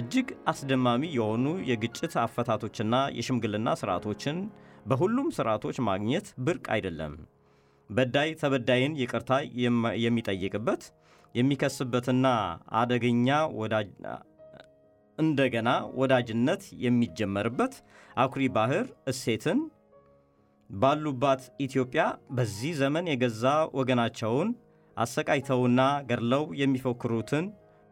እጅግ 0.00 0.28
አስደማሚ 0.50 1.02
የሆኑ 1.16 1.46
የግጭት 1.70 2.14
አፈታቶችና 2.24 2.94
የሽምግልና 3.18 3.68
ስርዓቶችን 3.80 4.36
በሁሉም 4.86 5.28
ስርዓቶች 5.36 5.78
ማግኘት 5.88 6.26
ብርቅ 6.46 6.66
አይደለም። 6.76 7.14
በዳይ 7.90 8.28
ተበዳይን 8.40 8.92
ይቅርታ 9.00 9.32
የሚጠይቅበት 10.04 10.82
የሚከስበትና 11.34 12.26
አደገኛ 12.80 13.28
እንደገና 15.20 15.68
ወዳጅነት 16.00 16.62
የሚጀመርበት 16.84 17.74
አኩሪ 18.16 18.44
ባህር 18.56 18.86
እሴትን 19.06 19.58
ባሉባት 20.70 21.42
ኢትዮጵያ 21.66 22.02
በዚህ 22.36 22.72
ዘመን 22.80 23.08
የገዛ 23.10 23.44
ወገናቸውን 23.78 24.50
አሰቃይተውና 24.96 25.80
ገድለው 26.10 26.44
የሚፎክሩትን 26.60 27.46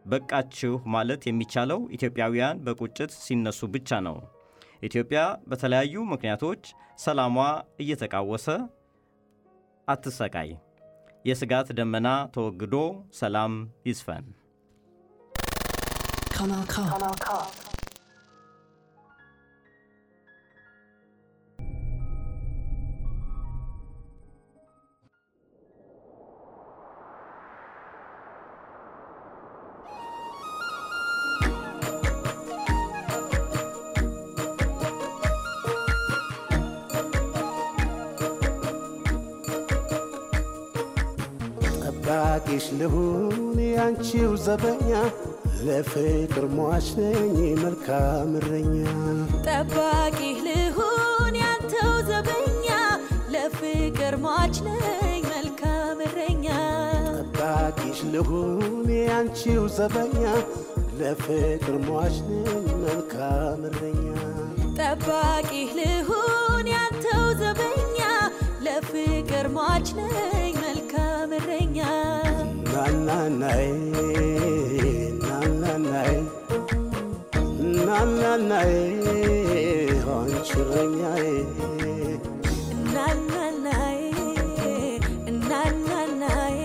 በቃችሁ 0.05 0.73
ማለት 0.93 1.21
የሚቻለው 1.27 1.79
ኢትዮጵያውያን 1.95 2.61
በቁጭት 2.65 3.11
ሲነሱ 3.23 3.67
ብቻ 3.73 3.99
ነው። 4.07 4.17
ኢትዮጵያ 4.83 5.21
በተለያዩ 5.49 6.03
ምክንያቶች 6.11 6.63
ሰላሟ 6.99 7.37
እየተቃወሰ 7.83 8.47
አትሰቃይ። 9.87 10.51
የስጋት 11.25 11.67
ደመና 11.79 12.07
ተወግዶ 12.35 12.75
ሰላም 13.19 13.53
ይስፈን። 13.85 14.25
Kanal 16.39 16.63
K. 16.63 16.75
ጠባቂሽ 41.83 42.65
ልሁን 42.79 43.57
ያንቺው 43.75 44.31
ዘበኛ 44.45 44.91
ለፍቅር 45.67 46.45
ሟች 46.57 46.87
ነኝ 46.99 47.33
መልካም 47.61 48.29
እረኛ። 48.39 48.75
ጠባቂህ 49.47 50.37
ልሁን 50.47 51.35
ያንተው 51.41 51.91
ዘበኛ 52.09 52.67
ለፍቅር 53.33 54.15
ሟች 54.25 54.55
ነኝ 54.67 55.21
መልካም 55.31 55.99
እረኛ። 56.07 56.47
ጠባቂሽ 57.33 57.99
ልሁን 58.13 58.67
ያንቺው 59.01 59.65
ዘበኛ 59.77 60.23
ለፍቅር 60.99 61.75
ሟች 61.87 62.15
ነኝ 62.29 62.47
መልካም 62.85 63.61
እረኛ። 63.69 64.05
ጠባቂህ 64.79 65.69
ልሁን 65.79 66.67
ያንተው 66.75 67.25
ዘበኛ 67.41 67.99
ለፍቅር 68.65 69.47
ሟች 69.57 69.87
ነኝ 69.99 70.53
መልካም 70.65 71.31
እረኛ። 71.39 71.79
ናናናይ 72.71 73.67
ናናናይ 75.99 76.15
ናናናይ 77.79 78.73
አንቺ 80.15 80.49
እረኛዬ 80.61 81.25
እናናናዬ 82.73 83.99
እናናናዬ 85.31 86.57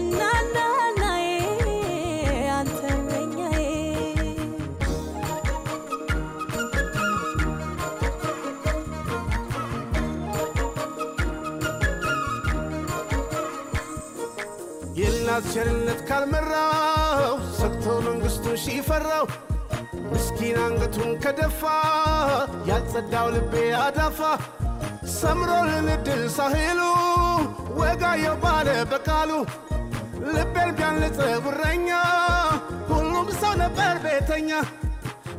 እናናናዬ 0.00 1.26
አንተ 2.58 2.80
እረኛዬ 2.94 3.58
የእናት 14.98 15.46
ቸርነት 15.52 16.00
ካልመራው 16.08 16.93
መንግሥቱን 18.36 18.56
ሺፈራው 18.62 19.24
ምስኪን 20.06 20.56
አንገቱን 20.62 21.10
ከደፋ 21.22 21.60
ያልጸዳው 22.68 23.26
ልቤ 23.34 23.52
አዳፋ። 23.80 24.18
ሰምሮልን 25.14 25.88
እድል 25.94 26.22
ሳህሉ 26.36 26.80
ወጋየው 27.80 28.36
ባለ 28.44 28.68
በቃሉ። 28.92 29.30
ልቤን 30.28 30.70
ቢያንጽ 30.78 31.16
ጉረኛ 31.46 31.90
ሁሉም 32.90 33.28
ሰው 33.40 33.54
ነበር 33.62 33.94
ቤተኛ። 34.04 34.50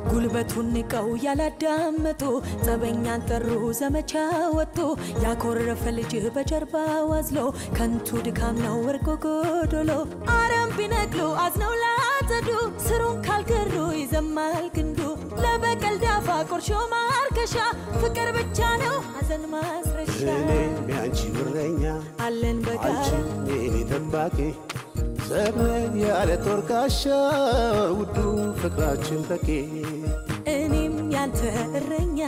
ጉልበቱን 0.09 0.67
ንቀው 0.75 1.07
ያላዳመጡ 1.23 2.21
ጸበኛን 2.65 3.25
ጠሩ 3.29 3.47
ዘመቻ 3.79 4.11
ወጥቶ። 4.57 4.77
ያኮረፈ 5.23 5.83
ልጅ 5.97 6.13
በጀርባ 6.35 6.75
ዋዝሎ 7.11 7.37
ከንቱ 7.77 8.21
ድካም 8.27 8.57
ነው 8.65 8.77
ወርቆ 8.87 9.07
ጎዶሎ። 9.25 9.91
አረም 10.35 10.71
ቢነቅሉ 10.77 11.21
አዝነው 11.43 11.73
ላጸዱ 12.28 12.51
ስሩን 12.84 13.17
ካልገሩ 13.26 13.73
ይዘማል 13.95 14.63
ግንዱ። 14.76 14.99
ለበቀል 15.43 15.95
ዳፋ 16.03 16.28
ቁርሾ 16.49 16.69
ማርከሻ 16.93 17.53
ፍቅር 18.01 18.30
ብቻ 18.38 18.59
ነው 18.82 18.95
ሐዘን 19.09 19.43
ማስረሻ። 19.51 20.15
እኔም 20.36 20.73
ያንቺ 20.93 21.19
ምረኛ 21.36 21.84
አለን 22.26 22.57
በጋራ። 22.65 23.11
የኔ 23.51 23.76
ጠባቂ። 23.91 24.38
ዘመን 25.30 25.93
ያለ 26.03 26.32
ጦር 26.45 26.61
ጋሻ 26.69 27.01
ውዱ 27.99 28.17
ፍቅራችን 28.61 29.21
በቂ። 29.30 29.47
እኔም 30.55 30.95
ያንተ 31.15 31.41
እረኛ 31.80 32.19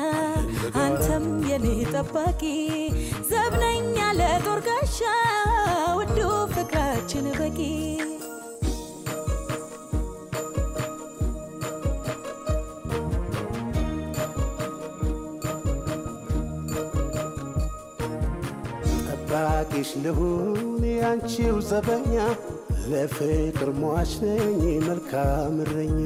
አንተም 0.83 1.27
የኔ 1.49 1.65
ጠባቂ። 1.93 2.43
ዘብነኛ 3.31 3.97
ለጦር 4.19 4.61
ጋሻ 4.69 4.99
ውዱ 5.99 6.19
ፍቅራችን 6.55 7.27
በቂ 7.39 7.59
ጠባቂሽ 19.69 19.89
ልሁን 20.03 20.59
ያንቺው 20.91 21.55
ዘበኛ 21.69 22.13
ለፍቅር 22.91 23.69
ሟች 23.79 24.11
ነኝ 24.23 24.59
መልካም 24.85 25.55
እረኛ። 25.63 25.99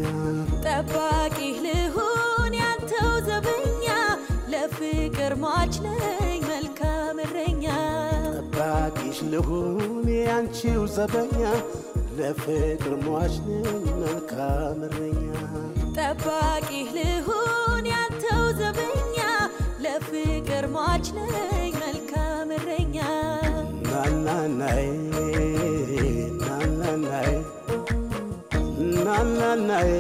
ጠባቂህ 0.66 1.58
ልሁን 1.66 2.54
ያንተው 2.62 3.12
ዘበኛ 3.28 3.86
ለፍቅር 4.54 5.34
ሟች 5.44 5.76
ነኝ 5.86 6.40
መልካም 6.50 7.20
እረኛ። 7.26 7.66
ጠባቂሽ 8.56 9.20
ልሁን 9.34 9.86
ያንቺው 10.22 10.82
ዘበኛ 10.98 11.42
ለፍቅር 12.20 12.96
ሟች 13.06 13.36
ነኝ 13.48 13.86
መልካም 14.02 14.82
እረኛ። 14.88 15.24
ጠባቂህ 15.98 16.90
ልሁን 16.98 17.86
ያንተው 17.94 18.44
ዘበኛ 18.60 19.18
ለፍቅር 19.86 20.66
ሟች 20.76 21.08
ነኝ 21.20 21.72
ናናናይ 24.32 24.86
ናናናይ 29.06 29.92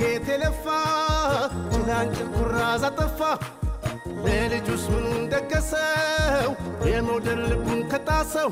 ስኬት 0.00 0.28
የለፋ 0.30 0.64
ጭላንጭል 1.72 2.28
ኩራዝ 2.34 2.82
አጠፋ። 2.88 3.18
ለልጁስ 4.24 4.84
ምኑን 4.92 5.24
ደገሰው? 5.32 6.48
የመውደድ 6.88 7.40
ልቡን 7.50 7.80
ከጣሰው። 7.90 8.48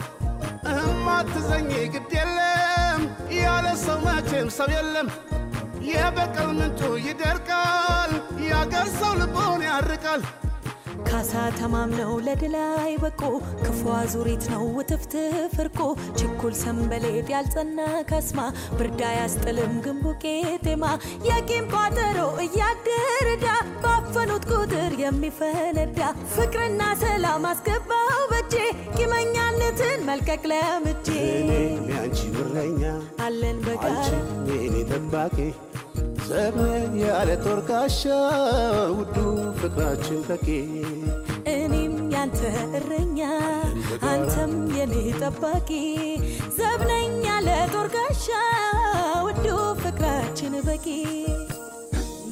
እህም 0.70 1.07
አትዘኝ 1.14 1.70
ግድ 1.94 2.12
የለም 2.18 3.01
ያለ 3.38 3.66
ሰው 3.84 3.99
መቼም 4.07 4.51
ሰው 4.59 4.68
የለም። 4.74 5.09
የበቀል 5.88 6.51
ምንጩ 6.59 6.80
ይደርቃል 7.07 8.12
ያገር 8.51 8.90
ሰው 8.99 9.14
ልቦን 9.20 9.64
ያርቃል 9.68 10.22
ካሳ 11.11 11.32
ተማምነው 11.59 12.12
ለድል 12.26 12.54
አይበቁ። 12.78 13.20
ክፉ 13.61 13.80
አዙሪት 13.98 14.44
ነው 14.52 14.62
ውትፍትፍ 14.76 15.54
እርቁ 15.62 15.78
ችኩል 16.18 16.54
ሰንበሌጥ 16.61 17.26
ያልጸና 17.32 17.78
ካስማ 18.11 18.40
ብርዳ 18.78 19.00
ያስጥልም 19.16 19.74
ግንቡ 19.84 20.04
ቄጤማ። 20.24 20.84
የቂም 21.28 21.66
ቋጠሮ 21.74 22.18
እያደረዳ 22.44 23.46
ባፈኑት 23.84 24.46
ቁጥር 24.52 24.92
የሚፈነዳ። 25.04 26.00
ፍቅርና 26.34 26.82
ሰላም 27.04 27.46
አስገባው 27.50 28.20
በጄ። 28.32 28.54
ቂመኛነትን 28.98 30.00
መልቀቅ 30.11 30.42
ለምጄ። 30.52 31.09
ያንቺ 31.92 32.20
ምረኛ። 32.36 32.82
አለን 33.26 33.59
የኔ 34.54 34.76
ጠባቂ 34.92 35.36
ዘመን 36.28 36.92
ያለ 37.02 37.30
ጦር 37.44 37.60
ጋሻ 37.68 38.00
ውዱ 38.96 39.16
ፍቅራችን 39.60 40.20
በቂ 40.28 40.46
እኔም 41.52 41.94
ያንተ 42.14 42.40
እረኛ 42.78 43.20
አንተም 44.10 44.54
የኔ 44.78 44.94
ጠባቂ 45.20 45.70
ዘብነኛ 46.58 47.24
ለጦር 47.46 47.88
ጋሻ 47.96 48.26
ውዱ 49.26 49.46
ፍቅራችን 49.82 50.56
በቂ 50.68 50.86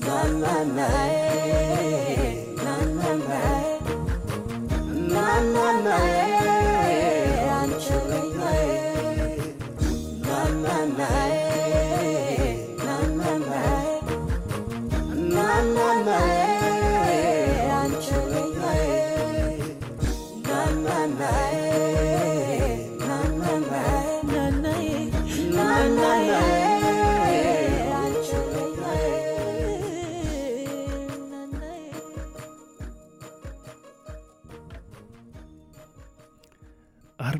ናናናይ 0.06 1.16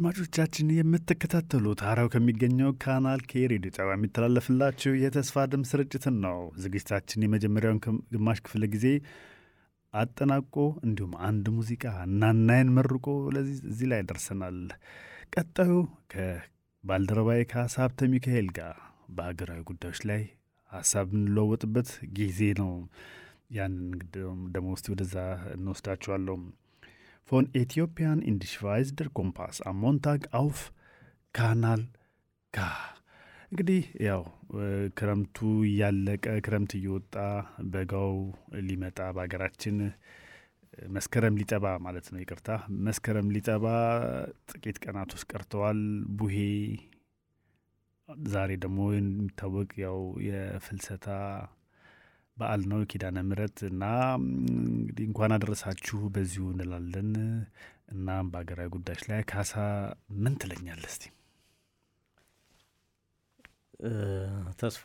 አድማጮቻችን 0.09 0.69
የምትከታተሉት 0.73 1.81
ሀራው 1.87 2.09
ከሚገኘው 2.13 2.69
ካናል 2.83 3.21
ኬ 3.31 3.41
ሬዲዮ 3.53 3.71
ጣቢያ 3.77 3.95
የሚተላለፍላችሁ 3.97 4.91
የተስፋ 5.01 5.45
ድምፅ 5.53 5.71
ስርጭትን 5.71 6.17
ነው። 6.25 6.37
ዝግጅታችን 6.63 7.25
የመጀመሪያውን 7.25 7.81
ግማሽ 8.13 8.41
ክፍለ 8.47 8.65
ጊዜ 8.75 8.87
አጠናቆ 9.95 10.55
እንዲሁም 10.87 11.15
አንድ 11.29 11.47
ሙዚቃ 11.57 11.85
እናናይን 12.07 12.71
መርቆ 12.77 13.07
ለዚህ 13.37 13.57
እዚህ 13.71 13.89
ላይ 13.93 14.03
ደርሰናል። 14.11 14.59
ቀጣዩ 15.35 15.73
ከባልደረባዬ 16.15 17.43
ከሀሳብተ 17.53 18.09
ሚካኤል 18.15 18.51
ጋር 18.59 18.77
በሀገራዊ 19.17 19.63
ጉዳዮች 19.71 20.03
ላይ 20.11 20.23
ሀሳብ 20.71 21.09
የምንለወጥበት 21.13 21.91
ጊዜ 22.19 22.41
ነው። 22.63 22.73
ያንን 23.53 23.91
ደግሞ 24.55 24.69
ውስጥ 24.77 24.87
ወደዛ 24.95 25.17
እንወስዳችኋለሁ። 25.53 26.39
von 27.29 27.49
Äthiopien 27.53 28.23
in 28.23 28.39
die 28.39 28.47
Schweiz 28.47 28.95
der 28.95 29.09
Kompass 29.11 29.61
am 29.63 29.81
Montag 29.81 30.33
auf 30.33 30.59
ካናል 31.35 31.81
ካ 32.55 32.59
እንግዲህ 33.53 33.83
ያው 34.07 34.23
ክረምቱ 34.99 35.37
እያለቀ 35.67 36.25
ክረምት 36.47 36.73
እየወጣ 36.79 37.15
በጋው 37.73 38.15
ሊመጣ 38.69 38.99
በሀገራችን 39.17 39.77
መስከረም 40.97 41.37
ሊጠባ 41.41 41.75
ማለት 41.87 42.07
ነው። 42.13 42.21
ይቅርታ 42.23 42.49
መስከረም 42.87 43.29
ሊጠባ 43.37 43.67
ጥቂት 44.51 44.79
ቀናት 44.85 45.13
ውስጥ 45.17 45.29
ቀርተዋል። 45.33 45.81
ቡሄ 46.21 46.37
ዛሬ 48.35 48.51
ደግሞ 48.65 48.81
የሚታወቅ 48.97 49.71
ያው 49.85 49.99
የፍልሰታ 50.29 51.07
በዓል 52.37 52.63
ነው 52.71 52.81
ኪዳነ 52.91 53.19
ምሕረት 53.29 53.59
እና 53.69 53.83
እንግዲህ 54.21 55.05
እንኳን 55.09 55.35
አደረሳችሁ 55.37 55.99
በዚሁ 56.15 56.45
እንላለን። 56.53 57.13
እናም 57.93 58.31
በሀገራዊ 58.33 58.69
ጉዳዮች 58.75 59.03
ላይ 59.11 59.21
ካሳ 59.31 59.53
ምን 60.23 60.35
ትለኛለህ 60.41 60.91
እስቲ? 60.93 61.05
ተስፎ 64.61 64.83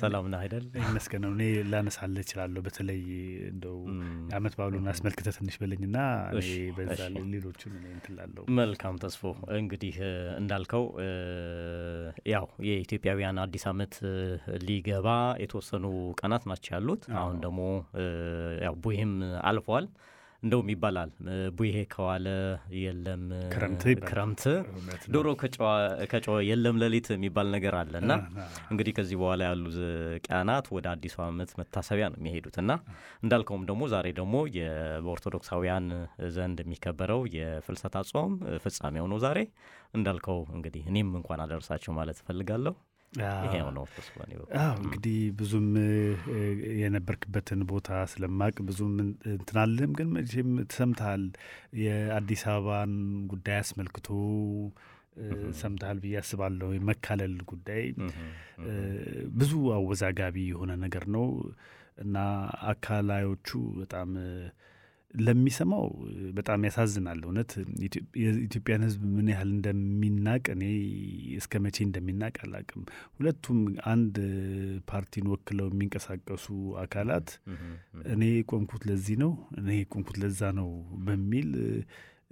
ሰላም 0.00 0.24
ነህ 0.30 0.40
አይደል? 0.42 0.64
ይመስገን 0.82 1.22
ነው። 1.24 1.30
እኔ 1.34 1.42
ላነሳልህ 1.70 2.22
እችላለሁ። 2.24 2.60
በተለይ 2.66 3.00
እንደው 3.50 3.76
የዓመት 4.30 4.54
በዓሉን 4.58 4.86
አስመልክተህ 4.92 5.34
ትንሽ 5.36 5.56
እሺ፣ 6.40 6.48
በዛ 6.76 6.98
ሌሎቹን 7.30 7.74
እላለሁ። 8.08 8.44
መልካም 8.58 8.96
ተስፎ 9.02 9.22
እንግዲህ 9.58 9.96
እንዳልከው 10.40 10.84
ያው 12.30 12.46
የኢትዮጵያውያን 12.68 13.42
አዲስ 13.44 13.64
ዓመት 13.70 13.94
እ፣ 14.06 14.14
ሊገባ 14.66 15.08
የተወሰኑ 15.42 15.84
ቀናት 16.20 16.46
ናቸው 16.50 16.72
ያሉት። 16.76 17.04
አሁን 17.18 17.36
ደግሞ 17.44 17.60
ያው 18.64 18.76
ቡሄም 18.82 19.14
አልፏል። 19.44 19.86
እንደውም 20.42 20.68
ይባላል። 20.72 21.10
ቡሄ 21.56 21.76
ከዋለ 21.92 22.26
የለም 22.78 23.22
ክረምት 24.02 24.42
ዶሮ 25.14 25.26
ከጮኸ 26.10 26.36
የለም 26.48 26.76
ሌሊት 26.82 27.08
የሚባል 27.14 27.48
ነገር 27.54 27.74
አለ። 27.80 27.94
እና 28.02 28.12
እንግዲህ 28.72 28.94
ከዚህ 28.98 29.18
በኋላ 29.22 29.40
ያሉ 29.50 29.64
ቀናት 30.26 30.68
ወደ 30.76 30.86
አዲሱ 30.94 31.16
ዓመት 31.26 31.52
መታሰቢያ 31.60 32.06
ነው 32.12 32.18
የሚሄዱት። 32.20 32.56
እና 32.62 32.72
እንዳልከውም 33.24 33.64
ደግሞ 33.70 33.82
ዛሬ 33.94 34.06
ደግሞ 34.20 34.34
በኦርቶዶክሳውያን 35.02 35.86
ዘንድ 36.36 36.60
የሚከበረው 36.64 37.22
የፍልሰታ 37.36 37.96
ጾም 38.10 38.32
ፍጻሜው 38.64 39.08
ነው 39.12 39.20
ዛሬ። 39.24 39.38
እንዳልከው 39.94 40.40
እንግዲህ 40.56 40.82
እኔም 40.90 41.10
እንኳን 41.18 41.42
አደረሳቸው 41.44 41.92
ማለት 41.94 42.18
እፈልጋለሁ። 42.22 42.74
ይሄው 43.44 43.68
ነው 43.76 43.84
እንግዲህ 44.80 45.16
ብዙም 45.38 45.66
የነበርክበትን 46.80 47.60
ቦታ 47.70 47.98
ስለማቅ 48.12 48.54
ብዙም 48.68 48.92
እንትን 49.32 49.58
አልልም፣ 49.62 49.92
ግን 49.98 50.08
መቼም 50.16 50.50
ተሰምተሃል 50.70 51.24
የአዲስ 51.80 52.42
አበባን 52.48 52.92
ጉዳይ 53.32 53.58
አስመልክቶ 53.62 54.08
ሰምተሃል 55.60 55.98
ብዬ 56.02 56.14
አስባለሁ። 56.20 56.68
የመካለል 56.76 57.34
ጉዳይ 57.50 57.82
ብዙ 59.38 59.52
አወዛጋቢ 59.76 60.36
የሆነ 60.50 60.72
ነገር 60.84 61.06
ነው። 61.16 61.26
እና 61.98 62.16
አካላዮቹ 62.70 63.48
በጣም 63.80 64.10
ለሚሰማው 65.14 65.84
በጣም 66.34 66.64
ያሳዝናል። 66.66 67.20
እውነት 67.24 67.52
ኢትዮ- 67.86 68.04
የኢትዮጵያን 68.20 68.84
ሕዝብ 68.86 69.02
ምን 69.14 69.28
ያህል 69.32 69.50
እንደሚናቅ 69.54 70.44
እኔ 70.54 70.62
እስከ 71.38 71.60
መቼ 71.64 71.78
እንደሚናቅ 71.86 72.34
አላቅም። 72.44 72.82
ሁለቱም 73.16 73.58
አንድ 73.90 74.16
ፓርቲን 74.90 75.26
ወክለው 75.32 75.68
የሚንቀሳቀሱ 75.70 76.46
አካላት 76.84 77.28
እኔ 78.14 78.22
ቆምኩት 78.50 78.84
ለዚህ 78.90 79.18
ነው፣ 79.22 79.32
እኔ 79.60 79.70
ቆምኩት 79.90 80.18
ለዛ 80.22 80.52
ነው 80.60 80.70
በሚል 81.06 81.50
እ፣ 81.62 81.70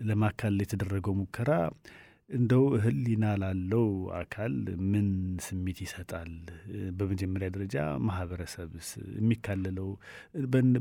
ለማካለል 0.05 0.61
የተደረገው 0.65 1.15
ሙከራ 1.19 1.51
እንደው 2.29 2.65
ሕሊና 2.83 3.27
ላለው 3.43 3.87
አካል 4.19 4.55
ምን 4.89 5.07
ስሜት 5.45 5.79
ይሰጣል? 5.85 6.33
በመጀመሪያ 6.99 7.49
ደረጃ 7.55 7.77
ማህበረሰብስ 8.09 8.89
የሚካለለው 9.19 9.89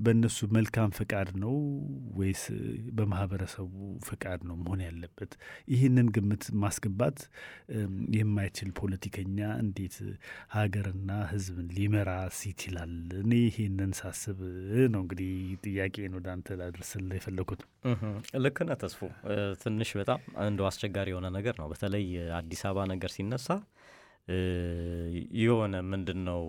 በእነሱ 0.06 0.48
መልካም 0.58 0.90
ፈቃድ 0.98 1.30
ነው 1.44 1.56
ወይስ 2.20 2.44
በማህበረሰቡ 2.98 3.72
ፈቃድ 4.10 4.42
ነው 4.50 4.58
መሆን 4.64 4.82
ያለበት? 4.88 5.32
ይህንን 5.74 6.10
ግምት 6.18 6.44
ማስገባት 6.64 7.20
የማይችል 8.18 8.72
ፖለቲከኛ 8.82 9.40
እንዴት 9.64 9.96
ሀገርና 10.58 11.12
ሕዝብን 11.32 11.70
ሊመራ 11.78 12.12
ይችላል? 12.50 12.94
እኔ 13.22 13.32
ይህንን 13.48 13.92
ሳስብ 14.00 14.38
ነው 14.94 15.02
እንግዲህ 15.04 15.32
ጥያቄን 15.66 16.14
ወደ 16.18 16.28
አንተ 16.36 16.60
ላደርስልህ 16.60 17.18
የፈለኩት። 17.20 17.64
ልክ 18.44 18.58
ነህ 18.68 18.78
ተስፎ። 18.84 19.02
ትንሽ 19.64 19.90
በጣም 20.00 20.20
እንደው 20.46 20.68
አስቸጋሪ 20.70 21.10
የሆነ 21.14 21.26
ነገር 21.38 21.56
ነው። 21.62 21.68
በተለይ 21.72 22.06
አዲስ 22.38 22.62
አበባ 22.68 22.86
ነገር 22.94 23.12
ሲነሳ 23.16 23.48
የሆነ 25.40 25.76
ምንድን 25.90 26.20
ነው 26.28 26.40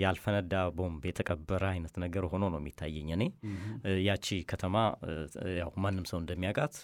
ያልፈነዳ 0.00 0.54
ቦምብ 0.78 1.02
የተቀበረ 1.08 1.62
አይነት 1.70 1.94
ነገር 2.02 2.24
ሆኖ 2.32 2.44
ነው 2.52 2.60
የሚታየኝ 2.60 3.08
እኔ። 3.16 3.24
ያቺ 4.06 4.38
ከተማ 4.50 4.76
ያው 5.58 5.70
ማንም 5.84 6.06
ሰው 6.10 6.18
እንደሚያውቃት 6.22 6.74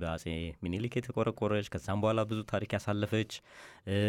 በአጼ 0.00 0.24
ሚኒሊክ 0.64 0.94
የተቆረቆረች 0.98 1.68
ከዛም 1.74 2.02
በኋላ 2.04 2.22
ብዙ 2.30 2.40
ታሪክ 2.52 2.72
ያሳለፈች 2.76 3.32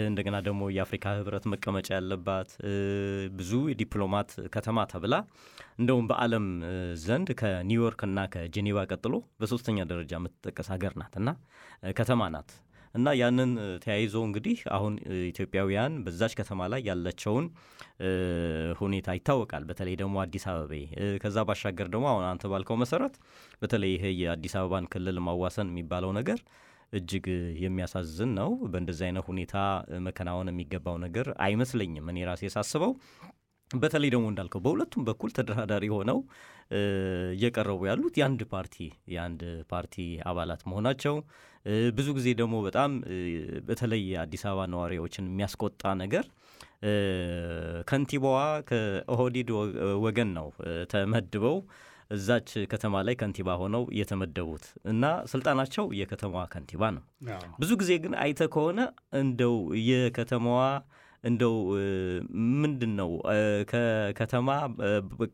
እንደገና 0.10 0.38
ደግሞ 0.48 0.62
የአፍሪካ 0.76 1.14
ህብረት 1.18 1.46
መቀመጫ 1.54 1.90
ያለባት 1.98 2.50
ብዙ 3.38 3.54
የዲፕሎማት 3.72 4.32
ከተማ 4.56 4.86
ተብላ 4.94 5.16
እንደውም 5.80 6.10
በዓለም 6.12 6.48
ዘንድ 7.06 7.30
ከኒውዮርክ 7.40 8.02
እና 8.08 8.20
ከጄኔቫ 8.34 8.84
ቀጥሎ 8.92 9.14
በሶስተኛ 9.42 9.80
ደረጃ 9.92 10.14
የምትጠቀስ 10.20 10.70
ሀገር 10.74 10.96
ናት 11.02 11.16
እና 11.22 11.30
ከተማ 11.98 12.28
ናት 12.36 12.52
እና 12.96 13.08
ያንን 13.20 13.52
ተያይዞ 13.84 14.16
እንግዲህ 14.26 14.58
አሁን 14.76 14.94
ኢትዮጵያውያን 15.28 15.94
በዛች 16.06 16.34
ከተማ 16.40 16.68
ላይ 16.72 16.82
ያላቸውን 16.88 17.46
እ፣ 18.02 18.10
ሁኔታ 18.80 19.08
ይታወቃል። 19.18 19.64
በተለይ 19.70 19.96
ደግሞ 20.02 20.16
አዲስ 20.24 20.46
አበቤ 20.52 20.74
እ፣ 21.00 21.10
ከዛ 21.24 21.38
ባሻገር 21.48 21.90
ደግሞ 21.94 22.08
አሁን 22.12 22.26
አንተ 22.30 22.52
ባልከው 22.52 22.78
መሰረት 22.82 23.16
በተለይ 23.62 23.94
ይሄ 23.96 24.06
የአዲስ 24.22 24.56
አበባን 24.60 24.88
ክልል 24.94 25.20
ማዋሰን 25.26 25.70
የሚባለው 25.72 26.14
ነገር 26.20 26.42
እጅግ 26.94 27.26
የሚያሳዝን 27.62 28.32
ነው። 28.38 28.50
በእንደዚህ 28.72 29.06
አይነት 29.08 29.26
ሁኔታ 29.30 29.56
መከናወን 30.06 30.50
የሚገባው 30.52 30.98
ነገር 31.04 31.28
አይመስለኝም 31.46 32.10
እኔ 32.12 32.26
ራሴ 32.30 32.50
ሳስበው 32.56 32.92
በተለይ 33.72 34.10
ደግሞ 34.14 34.26
እንዳልከው 34.32 34.62
በሁለቱም 34.64 35.04
በኩል 35.08 35.30
ተደራዳሪ 35.36 35.86
ሆነው 35.94 36.18
እየቀረቡ 37.32 37.80
ያሉት 37.88 38.16
የአንድ 38.20 38.42
ፓርቲ 38.52 38.76
የአንድ 39.14 39.42
ፓርቲ 39.72 39.96
አባላት 40.30 40.62
መሆናቸው 40.70 41.16
ብዙ 41.96 42.08
ጊዜ 42.16 42.28
ደግሞ 42.40 42.56
በጣም 42.66 42.92
በተለይ 43.68 44.02
የአዲስ 44.12 44.44
አበባ 44.48 44.66
ነዋሪዎችን 44.72 45.26
የሚያስቆጣ 45.30 45.84
ነገር 46.00 46.26
ከንቲባዋ 47.88 48.38
ከኦህዴድ 48.70 49.50
ወ- 49.56 49.72
ወገን 50.06 50.30
ነው 50.38 50.48
ተመድበው 50.92 51.58
እዛች 52.12 52.50
ከተማ 52.72 52.94
ላይ 53.08 53.16
ከንቲባ 53.20 53.50
ሆነው 53.60 53.84
የተመደቡት 53.98 54.64
እና 54.86 55.04
ስልጣናቸው 55.32 55.86
የከተማዋ 56.00 56.42
ከንቲባ 56.54 56.84
ነው። 56.96 57.04
ብዙ 57.62 57.72
ጊዜ 57.82 57.92
ግን 58.04 58.14
አይተ 58.24 58.48
ከሆነ 58.54 58.80
እንደው 59.22 59.56
የከተማዋ 59.90 60.64
እንደው 61.24 61.56
ምንድን 62.62 62.94
ነው 63.00 63.10
ከከተማ 63.72 64.50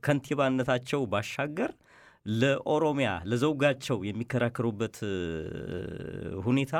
ከንቲባነታቸው 0.05 1.01
ባሻገር 1.11 1.71
ለኦሮሚያ 2.35 3.09
ለዘውጋቸው 3.29 3.97
የሚከራከሩበት 4.07 4.97
ሁኔታ 6.45 6.73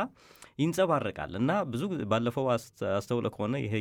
ይንጸባረቃል። 0.60 1.32
እና 1.40 1.52
ብዙ 1.72 1.82
ባለፈው 2.12 2.46
አስ- 2.54 2.70
አስተውለ 2.94 3.28
ከሆነ 3.34 3.56
ይሄ 3.64 3.74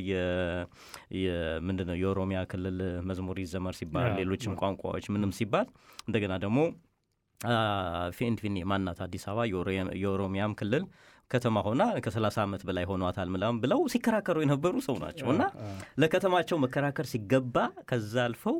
ምንድን 1.67 1.89
ነው 1.91 1.97
የኦሮሚያ 2.01 2.41
ክልል 2.51 2.79
መዝሙር 3.09 3.39
ይዘመር 3.45 3.77
ሲባል 3.79 4.11
ሌሎችም 4.21 4.59
ቋንቋዎች 4.62 5.07
ምንም 5.14 5.33
ሲባል 5.39 5.67
እንደገና 6.07 6.35
ደግሞ 6.45 6.59
ፊንፊኔ 8.17 8.57
ማናት 8.71 8.99
አዲስ 9.05 9.25
አበባ 9.31 9.43
የኦሮሚያም 10.03 10.55
ክልል 10.61 10.85
ከተማ 11.31 11.62
ሆና 11.67 11.83
ከ30 12.05 12.39
ዓመት 12.43 12.62
በላይ 12.69 12.85
ሆኗታል 12.91 13.29
ምናምን 13.35 13.59
ብለው 13.62 13.81
ሲከራከሩ 13.93 14.37
የነበሩ 14.43 14.75
ሰው 14.87 14.97
ናቸው። 15.03 15.29
እና 15.33 15.43
ለከተማቸው 16.03 16.59
መከራከር 16.64 17.07
ሲገባ 17.12 17.57
ከዛ 17.89 18.14
አልፈው 18.27 18.57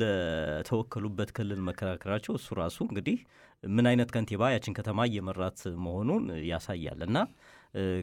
ለተወከሉበት 0.00 1.30
ክልል 1.36 1.60
መከራከራቸው 1.68 2.34
እሱ 2.38 2.48
ራሱ 2.60 2.78
እንግዲህ 2.86 3.18
ምን 3.70 3.86
አይነት 3.90 4.08
ከንቲባ 4.14 4.52
ያችን 4.52 4.76
ከተማ 4.78 5.06
እየመራት 5.08 5.60
መሆኑን 5.84 6.24
ያሳያል 6.48 7.02
እና 7.06 7.18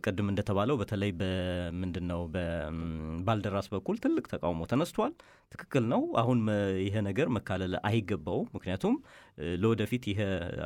ቅድም 0.03 0.29
እንደተባለው 0.31 0.75
በተለይ 0.79 1.11
በምንድን 1.19 2.05
ነው 2.11 2.21
በባልደራስ 2.33 3.67
በኩል 3.73 3.95
ትልቅ 4.03 4.23
ተቃውሞ 4.31 4.67
ተነስቷል። 4.71 5.13
ትክክል 5.51 5.83
ነው። 5.93 6.01
አሁን 6.21 6.39
ይሄ 6.85 6.95
ነገር 7.07 7.27
መካለል 7.37 7.73
አይገባውም። 7.89 8.49
ምክንያቱም 8.55 8.95
ለወደፊት 9.61 10.05
ይሄ 10.11 10.19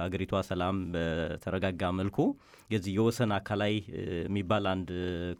አገሪቷ 0.05 0.41
ሰላም 0.49 0.77
በተረጋጋ 0.95 1.91
መልኩ 1.99 2.17
የዚህ 2.69 2.91
የወሰን 2.97 3.33
አካላይ 3.37 3.73
የሚባል 4.25 4.65
አንድ 4.73 4.89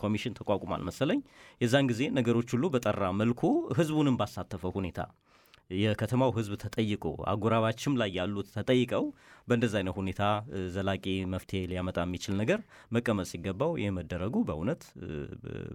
ኮሚሽን 0.02 0.38
ተቋቁሟል 0.40 0.84
መሰለኝ። 0.90 1.22
የዛን 1.62 1.88
ጊዜ 1.92 2.04
ነገሮች 2.20 2.52
ሁሉ 2.56 2.66
በጠራ 2.76 3.12
መልኩ 3.22 3.44
ህዝቡንም 3.80 4.20
ባሳተፈ 4.22 4.66
ሁኔታ 4.78 5.00
የከተማው 5.70 6.32
ህዝብ 6.36 6.54
ተጠይቆ 6.64 7.04
አጎራባችም 7.32 7.94
ላይ 8.02 8.10
ያሉት 8.18 8.50
ተጠይቀው 8.56 9.06
በእንደዚ 9.48 9.74
አይነት 9.80 9.96
ሁኔታ 10.00 10.24
ዘላቂ 10.76 11.06
መፍትሄ 11.34 11.62
ሊያመጣ 11.72 11.98
የሚችል 12.06 12.36
ነገር 12.42 12.60
መቀመጥ 12.96 13.28
ሲገባው 13.32 13.72
ይህ 13.82 13.96
መደረጉ 13.98 14.36
በእውነት 14.50 14.84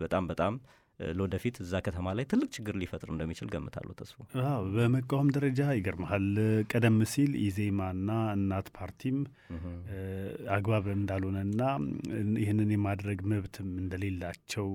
በጣም 0.03 0.26
በጣም 0.30 0.55
ለወደፊት 1.01 1.57
እዛ 1.62 1.74
ከተማ 1.84 2.07
ላይ 2.16 2.24
ትልቅ 2.30 2.49
ችግር 2.57 2.74
ሊፈጥር 2.80 3.09
እንደሚችል 3.12 3.49
ገምታለሁ። 3.53 3.93
ተስፎ 4.01 4.16
አዎ 4.49 4.64
በመቃወም 4.74 5.28
ደረጃ 5.36 5.68
ይገርመሃል። 5.76 6.26
ቀደም 6.72 6.99
ሲል 7.12 7.32
ኢዜማና 7.45 8.09
እናት 8.34 8.68
ፓርቲም 8.76 9.18
አግባብ 10.57 10.86
እንዳልሆነና 10.97 11.62
ይህንን 12.43 12.72
የማድረግ 12.74 13.20
መብትም 13.32 13.70
እንደሌላቸው 13.82 14.68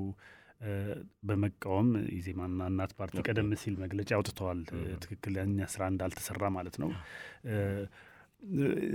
በመቃወም 1.28 1.90
ኢዜማና 2.16 2.60
እናት 2.72 2.92
ፓርቲ 3.00 3.18
ቀደም 3.28 3.50
ሲል 3.62 3.76
መግለጫ 3.84 4.10
አውጥተዋል። 4.18 4.62
ትክክለኛ 5.04 5.68
ስራ 5.74 5.84
እንዳልተሰራ 5.92 6.50
ማለት 6.58 6.78
ነው። 6.84 6.92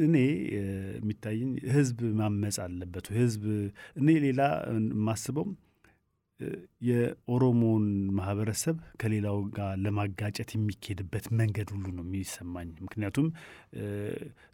እኔ 0.05 0.17
የሚታየኝ 0.55 1.51
ህዝብ 1.75 1.99
ማመፅ 2.19 2.57
አለበት። 2.65 3.07
ህዝብ 3.17 3.45
እኔ 4.01 4.09
ሌላ 4.27 4.41
የማስበው 4.73 5.47
የኦሮሞን 6.89 7.85
ማህበረሰብ 8.19 8.77
ከሌላው 9.01 9.39
ጋር 9.57 9.73
ለማጋጨት 9.85 10.51
የሚካሄድበት 10.55 11.27
መንገድ 11.41 11.69
ሁሉ 11.75 11.87
ነው 11.97 12.05
የሚሰማኝ። 12.07 12.71
ምክንያቱም 12.85 13.27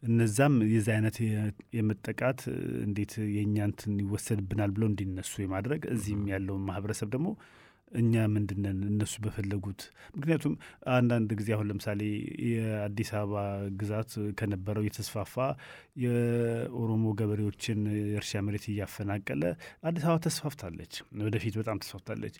እነዛም 0.02 0.56
የዚህ 0.72 0.92
አይነት 0.96 1.18
የመጠቃት 1.78 2.40
እንዴት 2.86 3.14
የእኛ 3.36 3.56
እንትን 3.70 3.94
ይወሰድብናል 4.04 4.72
ብለው 4.76 4.90
እንዲነሱ 4.90 5.34
የማድረግ 5.44 5.84
እዚህም 5.94 6.24
ያለውን 6.32 6.66
ማህበረሰብ 6.68 7.10
ደግሞ 7.14 7.30
እኛ 7.92 8.14
ምንድነን 8.32 8.78
እነሱ 8.88 9.14
በፈለጉት 9.24 9.80
ምክንያቱም 10.14 10.54
አንዳንድ 10.94 11.30
ጊዜ 11.38 11.48
አሁን 11.56 11.68
ለምሳሌ 11.70 12.00
የአዲስ 12.50 13.10
አበባ 13.14 13.34
ግዛት 13.80 14.10
ከነበረው 14.38 14.86
የተስፋፋ 14.86 15.34
የኦሮሞ 16.04 17.04
ገበሬዎችን 17.20 17.80
የእርሻ 18.02 18.42
መሬት 18.46 18.66
እያፈናቀለ 18.72 19.42
አዲስ 19.88 20.04
አበባ 20.06 20.18
ተስፋፍታለች፣ 20.26 20.94
ወደፊት 21.26 21.56
በጣም 21.60 21.80
ተስፋፍታለች። 21.84 22.36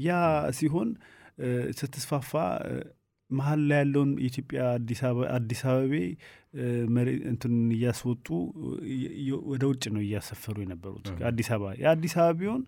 ያ 0.00 0.16
ሲሆን 0.58 0.90
ስትስፋፋ 1.80 2.32
መሀል 3.30 3.60
ላይ 3.70 3.78
ያለውን 3.80 4.10
የኢትዮጵያ 4.22 4.60
አዲስ 5.36 5.60
አበቤ 5.66 5.94
እንትን 7.32 7.54
እያስወጡ 7.76 8.26
ወደ 9.50 9.62
ውጭ 9.70 9.84
ነው 9.94 10.02
እያሰፈሩ 10.04 10.56
የነበሩት። 10.64 11.08
አዲስ 11.30 11.48
አበባ 11.54 11.72
የአዲስ 11.82 12.14
አበባ 12.18 12.36
ቢሆን 12.40 12.62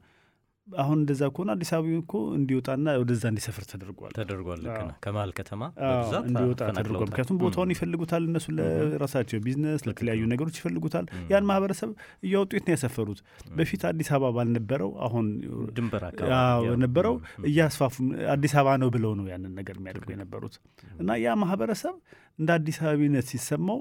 አሁን 0.78 0.96
እንደዛ 1.00 1.22
ከሆነ 1.30 1.50
አዲስ 1.54 1.70
አበባ 1.76 1.94
እኮ 2.00 2.14
እንዲወጣና 2.36 2.94
ወደዛ 3.00 3.24
እንዲሰፍር 3.30 3.64
ተደርጓል። 3.70 4.12
ተደርጓል። 4.16 4.60
ልክ 4.64 4.76
ነህ። 4.80 4.96
ከመሀል 5.04 5.30
ከተማ 5.38 5.62
በብዛት 5.80 6.24
እንዲወጣ 6.30 6.60
ተደርጓል። 6.70 7.08
ምክንያቱም 7.08 7.38
ቦታውን 7.42 7.72
ይፈልጉታል 7.74 8.24
እነሱ 8.28 8.46
ለራሳቸው 8.58 9.40
ቢዝነስ፣ 9.46 9.82
ለተለያዩ 9.88 10.22
ነገሮች 10.32 10.58
ይፈልጉታል። 10.60 11.06
ያን 11.32 11.46
ማህበረሰብ 11.50 11.90
እያወጡ 12.22 12.50
የት 12.56 12.66
ነው 12.66 12.74
ያሰፈሩት? 12.76 13.20
በፊት 13.56 13.84
አዲስ 13.90 14.10
አበባ 14.14 14.32
ባልነበረው 14.36 14.92
አሁን 15.06 15.26
ድንበር 15.76 16.04
አካባቢ 16.10 16.76
ነበረው 16.84 17.16
እያስፋፉ 17.50 17.96
አዲስ 18.34 18.54
አበባ 18.58 18.76
ነው 18.82 18.90
ብለው 18.90 19.14
ነው 19.18 19.26
ያንን 19.32 19.54
ነገር 19.60 19.76
የሚያደርጉ 19.80 20.10
የነበሩት። 20.14 20.56
እና 21.00 21.18
ያ 21.22 21.38
ማህበረሰብ 21.42 21.96
እንደ 22.38 22.50
አዲስ 22.56 22.78
አበቢነት 22.84 23.26
ሲሰማው 23.30 23.80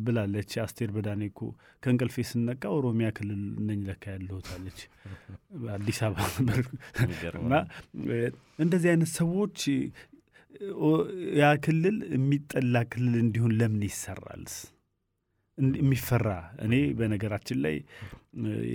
ብላለች 0.00 0.52
አስቴር 0.62 0.90
በዳኔ 0.94 1.22
እኮ 1.30 1.40
ከእንቅልፌ 1.82 2.24
ስነቃ 2.30 2.62
ኦሮሚያ 2.76 3.08
ክልል 3.16 3.40
ነኝ 3.68 3.80
ለካ 3.88 4.04
ያለሁት 4.14 4.48
አለች። 4.54 4.80
አዲስ 5.76 6.00
አበባ 6.06 6.26
ነበር 6.40 6.62
እና 7.42 7.54
እንደዚህ 8.58 8.90
አይነት 8.92 9.12
ሰዎች 9.20 9.58
ያ 11.38 11.48
ክልል 11.64 11.96
የሚጠላ 12.14 12.76
ክልል 12.92 13.14
እንዲሆን 13.22 13.52
ለምን 13.58 13.82
ይሰራልስ? 13.88 14.56
የሚፈራ 15.78 16.28
እኔ 16.64 16.74
በነገራችን 16.98 17.58
ላይ 17.64 17.76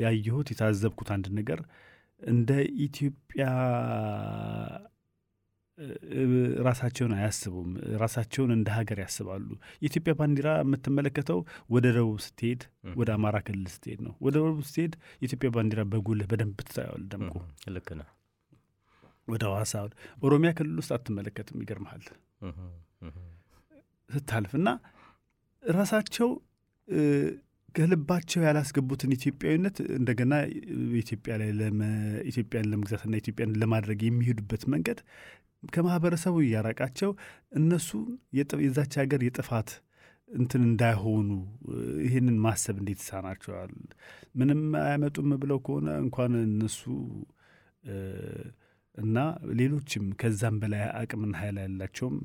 ያየሁት 0.02 0.48
የታዘብኩት 0.52 1.10
አንድ 1.16 1.28
ነገር 1.38 1.60
እንደ 2.22 2.50
ኢትዮጵያ 2.86 3.46
ራሳቸውን 6.68 7.14
አያስቡም። 7.16 7.70
ራሳቸውን 8.02 8.52
እንደ 8.56 8.68
ሀገር 8.76 9.00
ያስባሉ። 9.04 9.48
የኢትዮጵያ 9.82 10.14
ባንዲራ 10.20 10.50
የምትመለከተው 10.60 11.40
ወደ 11.70 11.86
ደቡብ 11.98 12.20
ስትሄድ፣ 12.26 12.62
ወደ 12.96 13.10
አማራ 13.16 13.38
ክልል 13.48 13.66
ስትሄድ 13.74 14.02
ነው። 14.08 14.14
ወደ 14.26 14.36
ደቡብ 14.40 14.62
ስትሄድ 14.70 14.94
የኢትዮጵያ 15.18 15.52
ባንዲራ 15.56 15.84
በጉልህ 15.92 16.30
በደንብ 16.32 16.60
ትታየዋል 16.62 17.04
ደምቆ። 17.14 17.36
ልክ 17.76 17.90
ነህ። 18.00 18.10
ወደ 19.28 19.44
ሐዋሳ 19.50 19.74
ኦሮሚያ 20.24 20.50
ክልል 20.58 20.76
ውስጥ 20.82 20.92
አትመለከትም። 20.98 21.62
ይገርመሃል 21.64 22.04
ስታልፍ 24.10 24.52
እና 24.60 24.70
ራሳቸው 25.64 26.30
ከልባቸው 27.76 28.42
ያላስገቡትን 28.46 29.14
ኢትዮጵያዊነት 29.16 29.78
እንደገና 29.98 30.34
ኢትዮጵያ 31.00 31.34
ላይ 31.42 31.50
ኢትዮጵያን 32.30 32.70
ለመግዛትና 32.72 33.16
ኢትዮጵያን 33.22 33.58
ለማድረግ 33.62 34.00
የሚሄዱበት 34.06 34.64
መንገድ 34.74 35.00
ከማህበረሰቡ 35.70 36.36
እያራቃቸው 36.44 37.12
እነሱ 37.60 37.90
የዛች 38.62 38.94
ሀገር 39.02 39.22
የጥፋት 39.26 39.70
እንትን 40.30 40.62
እንዳይሆኑ 40.68 41.30
ይህንን 42.06 42.38
ማሰብ 42.46 42.76
እንዴት 42.82 43.00
ይሳናቸዋል? 43.04 43.74
ምንም 44.36 44.62
አያመጡም 44.82 45.30
ብለው 45.44 45.60
ከሆነ 45.66 45.90
እንኳን 46.04 46.34
እነሱ 46.46 46.82
እና 48.98 49.18
ሌሎችም 49.60 50.06
ከዛም 50.20 50.58
በላይ 50.62 50.84
አቅምና 51.00 51.34
ኃይል 51.40 51.58
ያላቸውም 51.64 52.18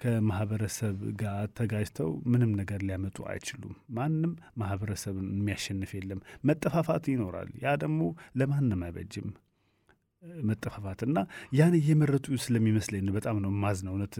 ከማህበረሰብ 0.00 0.96
ጋር 1.20 1.44
ተጋጅተው 1.58 2.10
ምንም 2.32 2.50
ነገር 2.60 2.80
ሊያመጡ 2.88 3.18
አይችሉም። 3.30 3.74
ማንም 3.90 4.32
ማህበረሰብን 4.56 5.28
የሚያሸንፍ 5.32 5.92
የለም። 5.98 6.20
መጠፋፋት 6.44 7.06
ይኖራል። 7.12 7.50
ያ 7.64 7.74
ደግሞ 7.82 8.00
ለማንም 8.40 8.82
አይበጅም። 8.86 9.28
መጠፋፋት 10.48 11.00
እና 11.06 11.18
ያን 11.58 11.74
እየመረጡ 11.78 12.26
ስለሚመስለኝ 12.44 13.06
በጣም 13.16 13.36
ነው 13.44 13.50
ማዝ 13.62 13.78
ነው 13.86 13.92
እውነት 13.94 14.14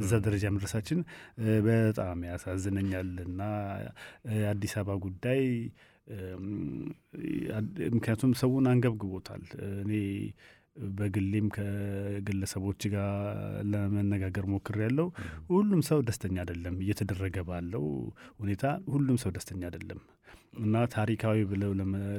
እዛ 0.00 0.10
ደረጃ 0.24 0.44
መድረሳችን 0.54 1.00
በጣም 1.66 2.24
ያሳዝነኛል። 2.28 3.10
እና 3.26 3.40
የአዲስ 4.38 4.74
አበባ 4.80 4.96
ጉዳይ 5.06 5.42
ምክንያቱም 7.94 8.32
ሰውን 8.40 8.66
አንገብግቦታል። 8.72 9.44
እኔ 9.76 9.92
በግሌም 10.96 11.46
ከግለሰቦች 11.56 12.82
ጋር 12.94 13.12
ለመነጋገር 13.70 14.44
ሞክር 14.52 14.76
ያለው 14.84 15.08
ሁሉም 15.50 15.80
ሰው 15.88 16.00
ደስተኛ 16.08 16.36
አይደለም። 16.42 16.74
እየተደረገ 16.84 17.44
ባለው 17.48 17.84
ሁኔታ 18.40 18.64
ሁሉም 18.94 19.18
ሰው 19.22 19.32
ደስተኛ 19.36 19.62
አይደለም 19.68 20.00
እና 20.58 20.84
ታሪካዊ 20.94 21.38
ብለው 21.50 21.72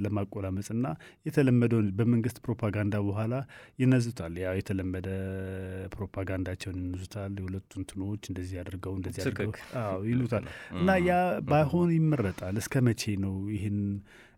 ለማቆላመጽ 0.06 0.68
እና 0.76 0.88
የተለመደውን 1.26 1.88
በመንግስት 1.98 2.38
ፕሮፓጋንዳ 2.46 2.96
በኋላ 3.08 3.34
ይነዙታል። 3.80 4.36
ያው 4.44 4.56
የተለመደ 4.60 5.08
ፕሮፓጋንዳቸውን 5.96 6.80
ይነዙታል። 6.84 7.34
የሁለቱ 7.40 7.72
እንትኖች 7.82 8.24
እንደዚህ 8.32 8.60
አድርገው 8.64 8.96
እንደዚህ 8.98 9.24
አድርገው 9.26 9.52
ይሉታል 10.10 10.46
እና 10.76 10.90
ያ 11.08 11.14
ባይሆን 11.50 11.92
ይመረጣል። 11.98 12.58
እስከ 12.64 12.82
መቼ 12.88 13.04
ነው 13.26 13.36
ይህን 13.56 13.80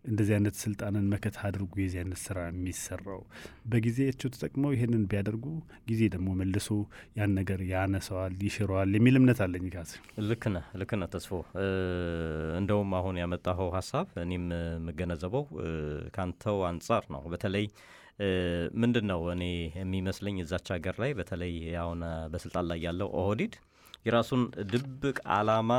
እንደዚህ 0.05 0.33
አይነት 0.35 0.55
ስልጣንን 0.61 1.05
መከታ 1.11 1.37
አድርጎ 1.47 1.73
የዚህ 1.81 1.99
አይነት 2.01 2.19
ስራ 2.25 2.37
የሚሰራው? 2.47 3.19
በጊዜያቸው 3.71 4.29
ተጠቅመው 4.33 4.71
ይህንን 4.75 5.03
ቢያደርጉ 5.11 5.45
ጊዜ 5.89 6.01
ደግሞ 6.13 6.27
መልሶ 6.39 6.67
ያን 7.17 7.31
ነገር 7.39 7.59
ያነሰዋል፣ 7.71 8.35
ይሽረዋል 8.45 8.93
የሚል 8.97 9.17
እምነት 9.19 9.39
አለኝ። 9.45 9.65
ልክ 10.29 10.43
ነህ፣ 10.53 10.65
ልክ 10.81 10.91
ነህ 11.01 11.09
ተስፎ። 11.15 11.31
እንደውም 12.59 12.93
አሁን 12.99 13.19
ያመጣኸው 13.21 13.69
ሀሳብ 13.91 14.07
እኔም 14.23 14.43
የምገነዘበው 14.55 15.43
ካንተው 16.15 16.57
አንጻር 16.67 17.03
ነው። 17.13 17.21
በተለይ 17.31 17.65
ምንድን 18.81 19.05
ነው 19.11 19.21
እኔ 19.33 19.43
የሚመስለኝ 19.77 20.35
እዛች 20.43 20.67
ሀገር 20.73 20.95
ላይ 21.03 21.11
በተለይ 21.19 21.53
አሁን 21.83 22.01
በስልጣን 22.33 22.65
ላይ 22.71 22.79
ያለው 22.85 23.09
ኦህዲድ 23.21 23.53
የራሱን 24.05 24.41
ድብቅ 24.71 25.17
ዓላማ 25.37 25.71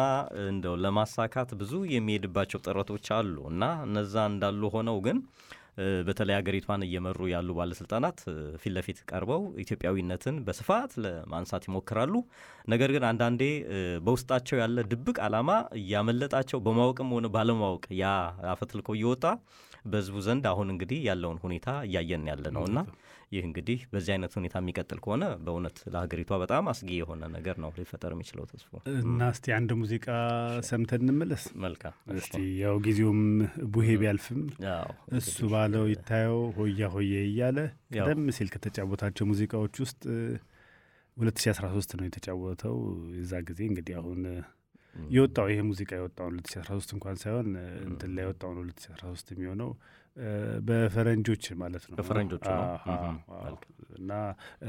እንደው 0.46 0.74
ለማሳካት 0.84 1.50
ብዙ 1.60 1.72
የሚሄድባቸው 1.94 2.62
ጥረቶች 2.66 3.06
አሉ 3.18 3.36
እና 3.52 3.62
እነዛ 3.86 4.24
እንዳሉ 4.32 4.70
ሆነው 4.74 4.98
ግን 5.06 5.20
በተለይ 6.06 6.34
ሀገሪቷን 6.38 6.84
እየመሩ 6.86 7.28
ያሉ 7.32 7.48
ባለስልጣናት 7.58 8.18
ፊት 8.62 8.72
ለፊት 8.76 8.98
ቀርበው 9.10 9.42
ኢትዮጵያዊነትን 9.64 10.36
በስፋት 10.46 10.92
ለማንሳት 11.04 11.66
ይሞክራሉ። 11.68 12.14
ነገር 12.72 12.92
ግን 12.96 13.04
አንዳንዴ 13.10 13.42
በውስጣቸው 14.06 14.58
ያለ 14.62 14.84
ድብቅ 14.92 15.16
ዓላማ 15.26 15.50
እያመለጣቸው 15.80 16.60
በማወቅም 16.66 17.12
ሆነ 17.16 17.28
ባለማወቅ 17.36 17.84
ያ 18.00 18.06
አፈትልኮ 18.52 18.90
እየወጣ 18.98 19.24
በህዝቡ 19.86 20.16
ዘንድ 20.24 20.44
አሁን 20.50 20.68
እንግዲህ 20.72 20.98
ያለውን 21.08 21.38
ሁኔታ 21.44 21.68
እያየን 21.86 22.26
ያለ 22.30 22.46
ነው 22.56 22.64
ይህ 23.32 23.42
እንግዲህ 23.46 23.80
በዚህ 23.90 24.12
አይነት 24.14 24.32
ሁኔታ 24.38 24.54
የሚቀጥል 24.60 24.98
ከሆነ 25.02 25.24
በእውነት 25.44 25.76
ለሀገሪቷ 25.92 26.38
በጣም 26.42 26.70
አስጊ 26.72 26.90
የሆነ 26.96 27.22
ነገር 27.34 27.56
ነው 27.62 27.70
ሊፈጠር 27.76 28.12
የሚችለው። 28.14 28.44
ተስፎ 28.50 28.70
እና 29.02 29.28
እስቲ 29.34 29.52
አንድ 29.56 29.72
ሙዚቃ 29.80 30.06
ሰምተን 30.68 31.02
እንመለስ። 31.04 31.44
መልካም። 31.64 31.94
እስቲ 32.16 32.34
ያው 32.62 32.76
ጊዜውም 32.86 33.20
ቡሄ 33.74 33.88
ቢያልፍም 34.00 34.40
እሱ 35.20 35.36
ባለው 35.52 35.84
ይታየው 35.92 36.40
ሆያ 36.58 36.88
ሆዬ 36.94 37.12
እያለ 37.26 37.58
ቀደም 37.98 38.24
ሲል 38.38 38.50
ከተጫወታቸው 38.54 39.26
ሙዚቃዎች 39.30 39.76
ውስጥ 39.84 40.02
2013 41.16 41.96
ነው 41.98 42.06
የተጫወተው። 42.06 42.76
የዛ 43.16 43.32
ጊዜ 43.48 43.60
እንግዲህ 43.70 43.94
አሁን 44.00 44.20
የወጣው 45.10 45.46
ይሄ 45.50 45.60
ሙዚቃ 45.66 45.90
የወጣው 45.96 46.28
2013 46.32 46.94
እንኳን 46.96 47.16
ሳይሆን 47.20 47.48
እንትን 47.88 48.10
ላይ 48.14 48.24
የወጣው 48.26 48.50
ነው 48.56 48.62
2013 48.66 49.34
የሚሆነው 49.34 49.70
በፈረንጆች 50.68 51.44
ማለት 51.62 51.84
ነው። 51.88 51.96
በፈረንጆቹ 52.00 52.44
ነው 52.52 52.66
እና 53.98 54.12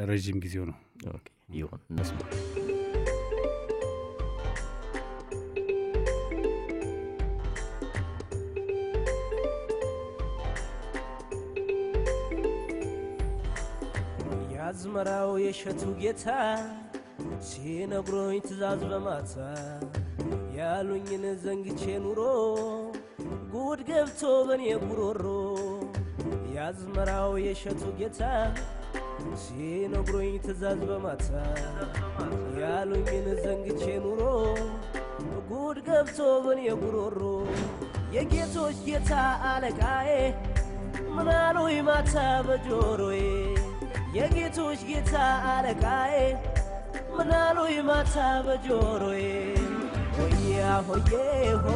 ረዥም 0.10 0.40
ጊዜው 0.46 0.66
ነው። 0.72 0.78
ይሁን 1.54 1.82
እነሱ 1.92 2.12
የአዝመራው 14.54 15.32
የሸቱ 15.44 15.82
ጌታ 16.00 16.26
ሲነግሮኝ 17.48 18.38
ትእዛዝ 18.46 18.82
በማታ 18.92 19.34
ያሉኝን 20.58 21.24
ዘንግቼ 21.44 21.84
ኑሮ 22.04 22.20
ጉድ 23.54 23.80
ገብቶ 23.90 24.20
በኔ 24.48 24.64
ጉሮሮ 24.84 25.26
የአዝመራው 26.54 27.32
የሸቱ 27.44 27.84
ጌታ 28.00 28.22
ሲነግሮኝ 29.44 30.32
ትእዛዝ 30.46 30.80
በማታ 30.90 31.28
ያሉኝን 32.60 33.28
ዘንግቼ 33.44 33.84
ኑሮ 34.04 34.22
ጉድ 35.52 35.80
ገብቶ 35.88 36.18
በኔ 36.46 36.64
ጉሮሮ 36.82 37.22
የጌቶች 38.16 38.80
ጌታ 38.88 39.12
አለቃዬ 39.50 40.10
ምናሉኝ 41.16 41.78
ማታ 41.88 42.16
በጆሮዬ? 42.48 43.20
የጌቶች 44.16 44.80
ጌታ 44.90 45.14
አለቃዬ 45.52 46.16
ምናሉኝ 47.16 47.78
ማታ 47.90 48.16
በጆሮዬ? 48.48 49.24
ሆያ 50.16 50.58
ሆዬ 50.88 51.12
ሆ 51.64 51.68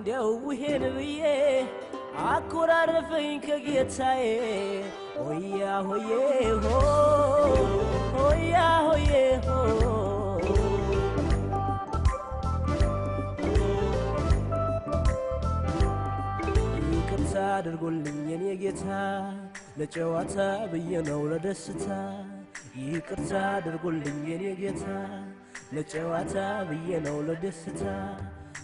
እንዲያው 0.00 0.28
ውሄን 0.44 0.82
ብዬ 0.94 1.22
አኮራረፈኝ 2.26 3.32
ከጌታዬ። 3.44 4.22
ሆያ 5.18 5.58
ሆዬ 5.88 6.08
ሆ 6.62 6.68
ሆያ 8.14 8.54
ሆዬ 8.86 9.10
ሆ። 9.46 9.58
ይቅርታ 16.92 17.34
አድርጎልኝ 17.56 18.18
የኔ 18.30 18.44
ጌታ 18.62 18.86
ለጨዋታ 19.78 20.36
ብዬ 20.72 20.92
ነው 21.08 21.20
ለደስታ። 21.32 21.86
ይቅርታ 22.86 23.30
አድርጎልኝ 23.52 24.18
የኔ 24.30 24.44
ጌታ 24.60 24.84
ለጨዋታ 25.74 26.34
ብዬ 26.70 26.90
ነው 27.06 27.18
ለደስታ 27.28 27.82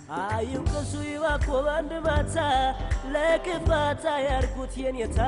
አይውቀሱ 0.09 0.93
ይባኮ 1.07 1.47
በአንድ 1.65 1.93
ማታ 2.07 2.37
ለክፋታ 3.15 4.05
ያርጉት 4.27 4.75
የኔታ 4.83 5.19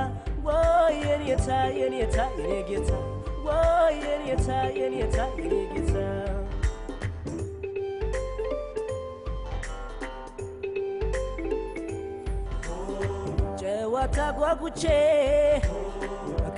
ወይ 0.46 0.96
የኔታ 1.04 1.48
የኔታ 1.78 2.16
የኔ 2.38 2.52
ጌታ 2.70 2.90
ወይ 3.46 3.96
የኔታ 4.06 4.48
የኔታ 4.80 5.16
የኔ 5.40 5.54
ጌታ 5.72 5.94
ጨዋታ 13.60 14.18
ጓጉቼ 14.38 14.82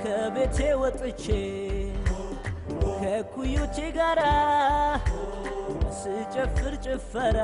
ከቤቴ 0.01 0.57
ወጥቼ 0.81 1.25
ከኩዮቼ 2.99 3.77
ጋራ 3.97 4.21
ስጨፍር 5.99 6.73
ጭፈራ 6.85 7.37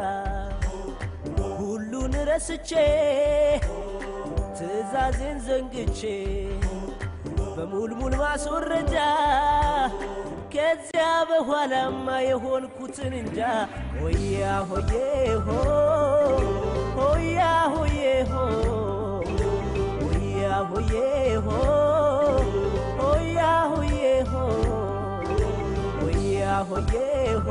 ሁሉን 1.78 2.14
ረስቼ 2.28 2.70
ትእዛዜን 4.58 5.38
ዘንግቼ 5.48 6.00
በሙልሙል 7.50 8.14
ማስወረጃ 8.22 8.96
ከዚያ 10.54 11.06
በኋላማ 11.30 12.08
የሆንኩትን 12.28 13.14
እንጃ። 13.20 13.40
ሆያ 14.00 14.40
ሆዬ 14.70 14.92
ሆ 15.46 15.58
ሆያ 17.00 17.42
ሆዬ 17.76 18.02
ሆ 18.32 18.34
ሆያ 20.02 20.50
ሆዬ 20.72 20.94
ሆ 21.46 21.50
ሆያ 23.02 23.40
ሆዬ 23.74 23.94
ሆ 24.32 24.34
ሆያ 26.02 26.42
ሆዬ 26.72 26.96
ሆ 27.46 27.50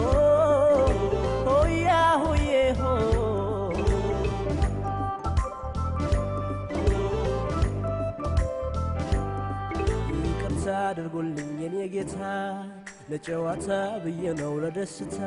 አድርጎልኝ 10.86 11.50
የኔ 11.62 11.76
ጌታ። 11.92 12.18
ለጨዋታ 13.10 13.68
ብዬ 14.04 14.22
ነው 14.40 14.52
ለደስታ 14.62 15.18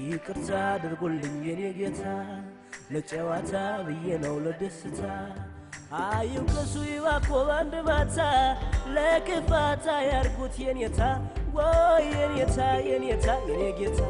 ይቅርታ 0.00 0.48
አድርጎልኝ 0.72 1.36
የኔ 1.48 1.62
ጌታ። 1.78 2.02
ለጨዋታ 2.92 3.52
ብዬ 3.86 4.16
ነው 4.24 4.34
ለደስታ 4.44 5.00
አይውቀሱ 6.02 6.74
ይባኮ 6.90 7.28
በአንድ 7.48 7.74
ማታ። 7.88 8.18
ለክፋታ 8.94 9.86
ያርጉት 10.10 10.54
የኔታ 10.64 11.00
ወይ 11.56 12.06
የኔታ 12.14 12.58
የኔታ 12.88 13.26
የኔ 13.48 13.62
ጌታ 13.80 14.00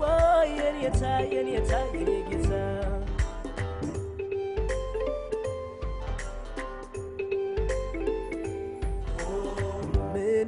ወይ 0.00 0.48
የኔታ 0.58 1.02
የኔታ 1.34 1.70
የኔ 1.94 2.10
ጌታ 2.30 2.50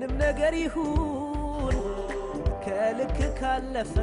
ምንም 0.00 0.12
ነገር 0.20 0.54
ይሁን 0.58 1.74
ከልክ 2.64 3.16
ካለፈ 3.38 3.94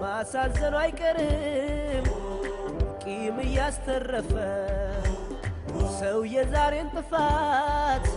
ማሳዘኑ 0.00 0.74
አይቀርም 0.80 2.06
ቂም 3.02 3.36
እያስተረፈ 3.44 4.32
ሰው 6.00 6.18
የዛሬን 6.32 6.88
ጥፋት 6.96 8.08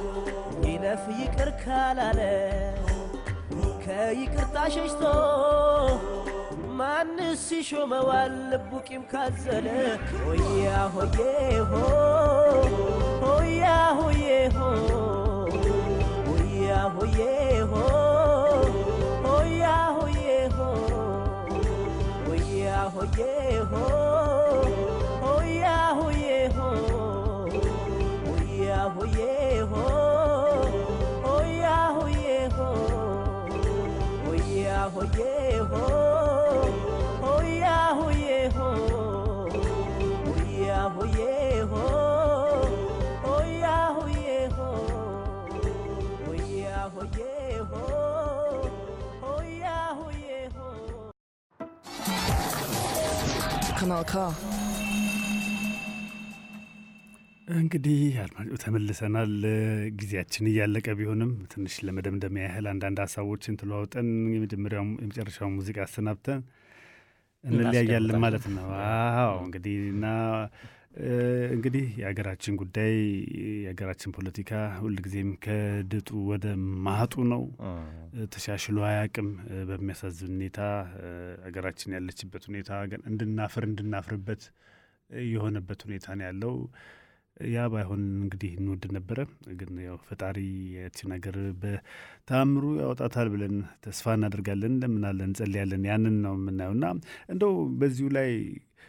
ይለፍ 0.68 1.03
ይቅር 1.20 1.51
ካላለ 1.61 2.20
ከይቅርታ 3.86 4.57
ሸሽቶ 4.76 5.03
ማንስ 6.80 7.45
ይሾመዋል? 7.59 8.36
ልቡ 8.51 8.72
ቂም 8.89 9.03
ካዘለ 9.13 9.68
ሆያ 10.18 10.65
ሆዬ 10.95 11.20
ሆ 11.70 11.84
ሆያ 13.24 13.68
ሆዬ 13.99 14.26
ሆ 14.57 15.06
hoye 16.95 17.61
ho, 17.71 17.83
hoya 19.23 19.75
ho, 20.57 20.69
hoya 22.25 22.77
hoye 22.95 23.49
ho, 23.69 23.83
hoya 25.23 25.77
hoye 26.03 26.49
ho, 26.57 26.69
hoya 28.23 28.77
hoye 28.95 29.49
ho, 29.71 29.85
hoya 31.23 31.77
hoye 31.97 32.39
ho, 32.55 32.69
hoya 34.25 34.79
hoye 34.93 35.59
ho. 35.69 36.16
Kanal 53.78 54.03
K. 54.03 54.13
እንግዲህ 57.57 57.99
አድማጭ 58.23 58.47
ተመልሰናል። 58.63 59.34
ጊዜያችን 59.99 60.47
እያለቀ 60.51 60.88
ቢሆንም 60.99 61.32
ትንሽ 61.51 61.75
ለመደምደሚያ 61.88 62.43
ያህል 62.47 62.65
አንዳንድ 62.71 62.97
ሀሳቦችን 63.03 63.57
ተለዋውጠን 63.61 64.07
የመጀመሪያው 64.34 64.84
የመጨረሻውን 65.03 65.55
ሙዚቃ 65.57 65.78
አሰናብተን 65.86 66.41
እንለያያለን 67.43 68.19
ማለት 68.25 68.45
ነው። 68.55 68.67
አዎ 68.88 69.32
እንግዲህ 69.45 69.78
እና 69.93 70.05
እንግዲህ 71.53 71.85
የሀገራችን 71.99 72.53
ጉዳይ 72.59 72.93
የሀገራችን 73.59 74.13
ፖለቲካ 74.15 74.51
ሁልጊዜም 74.79 75.29
ከድጡ 75.43 76.09
ወደ 76.29 76.45
ማጡ 76.85 77.23
ነው። 77.31 77.43
ተሻሽሎ 78.33 78.77
አያቅም። 78.87 79.29
በሚያሳዝን 79.69 80.31
ሁኔታ 80.35 80.59
ሀገራችን 81.45 81.95
ያለችበት 81.97 82.45
ሁኔታ 82.49 82.71
እንድናፍር 83.11 83.65
እንድናፍርበት 83.69 84.43
የሆነበት 85.29 85.81
ሁኔታ 85.87 86.07
ነው 86.17 86.25
ያለው። 86.27 86.55
ያ 87.49 87.63
ባይሆን 87.71 88.03
እንግዲህ 88.19 88.51
እንወድ 88.59 88.85
ነበረ። 88.95 89.19
ግን 89.57 89.73
ያው 89.83 89.97
ፈጣሪ 90.07 90.37
ያችን 90.77 91.11
ነገር 91.13 91.35
በተአምሩ 91.61 92.63
ያወጣታል 92.79 93.27
ብለን 93.33 93.55
ተስፋ 93.85 94.15
እናደርጋለን፣ 94.17 94.73
እንደምናለን፣ 94.73 95.27
እንጸልያለን። 95.29 95.83
ያንን 95.89 96.15
ነው 96.25 96.33
የምናየው 96.39 96.73
እና 96.77 96.87
እንደው 97.29 97.53
በዚሁ 97.79 98.07
ላይ 98.17 98.31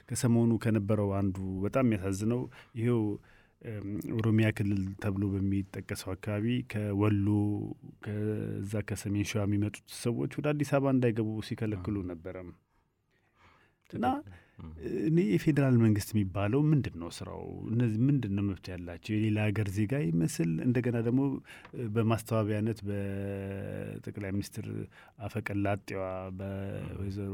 ከሰሞኑ 0.08 0.52
ከነበረው 0.64 1.10
አንዱ 1.18 1.36
በጣም 1.64 1.84
የሚያሳዝነው 1.86 2.40
ይሄው 2.80 3.02
ኦሮሚያ 4.18 4.48
ክልል 4.56 4.82
ተብሎ 5.02 5.24
በሚጠቀሰው 5.32 6.10
አካባቢ 6.12 6.46
ከወሎ 6.72 7.26
ከዛ 8.04 8.82
ከሰሜን 8.88 9.26
ሸዋ 9.30 9.42
የሚመጡት 9.46 9.86
ሰዎች 10.02 10.32
ወደ 10.38 10.48
አዲስ 10.52 10.70
አበባ 10.76 10.92
እንዳይገቡ 10.96 11.30
ሲከለክሉ 11.48 11.96
ነበረም። 12.10 12.50
እና 13.90 14.06
እኔ 15.08 15.18
የፌዴራል 15.28 15.76
መንግስት 15.82 16.08
የሚባለው 16.12 16.60
ምንድን 16.70 16.94
ነው 17.00 17.10
ስራው? 17.16 17.42
እነዚህ 17.72 17.98
ምንድን 18.08 18.32
ነው 18.36 18.44
መብት 18.48 18.66
ያላቸው? 18.72 19.12
የሌላ 19.16 19.38
ሀገር 19.48 19.68
ዜጋ 19.76 19.92
ይመስል 20.04 20.50
እንደገና 20.66 20.96
ደግሞ 21.06 21.20
በማስተባበያነት 21.96 22.80
በጠቅላይ 22.88 24.32
ሚኒስትር 24.36 24.66
አፈቀላጤዋ 25.26 26.02
በወይዘሮ 26.40 27.30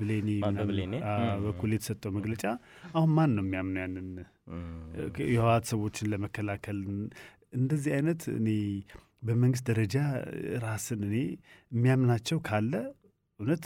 ብሌኒ 0.00 0.28
በኩል 1.46 1.72
የተሰጠው 1.76 2.12
መግለጫ 2.18 2.44
አሁን 2.92 3.10
ማን 3.18 3.34
ነው 3.38 3.44
የሚያምነው 3.46 3.82
ያንን? 3.84 4.10
የህወሓት 5.28 5.66
ሰዎችን 5.72 6.10
ለመከላከል 6.12 6.78
እንደዚህ 7.58 7.92
አይነት 7.98 8.22
እኔ 8.38 8.48
በመንግስት 9.26 9.64
ደረጃ 9.70 9.94
ራስን 10.62 11.00
እኔ 11.06 11.16
የሚያምናቸው 11.72 12.38
ካለ 12.48 12.72
እውነት 13.40 13.64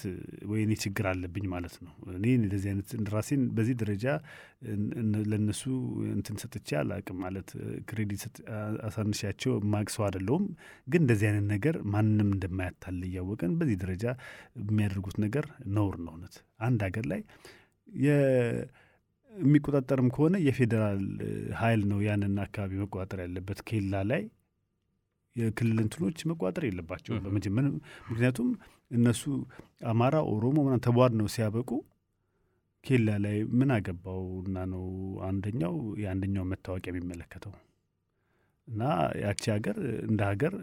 ወይ 0.51 0.61
እኔ 0.65 0.73
ችግር 0.83 1.05
አለብኝ 1.11 1.45
ማለት 1.53 1.75
ነው። 1.85 1.93
እኔ 2.15 2.27
እንደዚህ 2.39 2.69
አይነት 2.71 2.89
ራሴን 3.15 3.43
በዚህ 3.57 3.75
ደረጃ 3.83 4.05
ለእነሱ 5.31 5.63
እንትን 6.11 6.37
ሰጥቼ 6.43 6.69
አላቅም 6.81 7.19
ማለት 7.23 7.49
ክሬዲት 7.89 8.25
አሳንሻቸው 8.89 9.55
ማቅ 9.73 9.87
ሰው 9.95 10.05
አይደለሁም። 10.09 10.45
ግን 10.87 11.01
እንደዚህ 11.05 11.29
አይነት 11.31 11.47
ነገር 11.55 11.77
ማንም 11.95 12.29
እንደማያታል 12.35 12.99
እያወቀን 13.09 13.55
በዚህ 13.61 13.79
ደረጃ 13.85 14.05
የሚያደርጉት 14.63 15.17
ነገር 15.25 15.47
ነውር 15.77 15.97
ነው። 16.05 16.13
እውነት 16.15 16.37
አንድ 16.69 16.83
ሀገር 16.89 17.07
ላይ 17.13 17.23
የሚቆጣጠርም 19.33 20.09
ከሆነ 20.15 20.37
የፌዴራል 20.47 21.03
ኃይል 21.61 21.83
ነው 21.91 22.01
ያንን 22.07 22.37
አካባቢ 22.45 22.73
መቆጣጠር 22.83 23.21
ያለበት 23.25 23.61
ኬላ 23.69 24.03
ላይ 24.11 24.23
የክልል 25.37 25.79
እንትኖች 25.83 26.19
መቋጠር 26.31 26.65
የለባቸውም 26.67 27.23
በመጀመር 27.25 27.67
ምክንያቱም 28.09 28.49
እነሱ 28.93 29.23
አማራ፣ 29.87 30.15
ኦሮሞ 30.31 30.57
ምናምን 30.61 30.85
ተቧድ 30.87 31.13
ነው 31.21 31.27
ሲያበቁ 31.35 31.71
ኬላ 32.85 33.09
ላይ 33.25 33.37
ምን 33.59 33.71
አገባው 33.75 34.23
እና 34.43 34.59
ነው 34.73 34.85
አንደኛው 35.27 35.75
የአንደኛው 36.03 36.45
መታወቂያ 36.53 36.91
የሚመለከተው? 36.93 37.53
እና 38.69 38.83
ያቺ 39.23 39.43
ሀገር 39.55 39.77
እንደ 40.09 40.21
ሀገር 40.31 40.55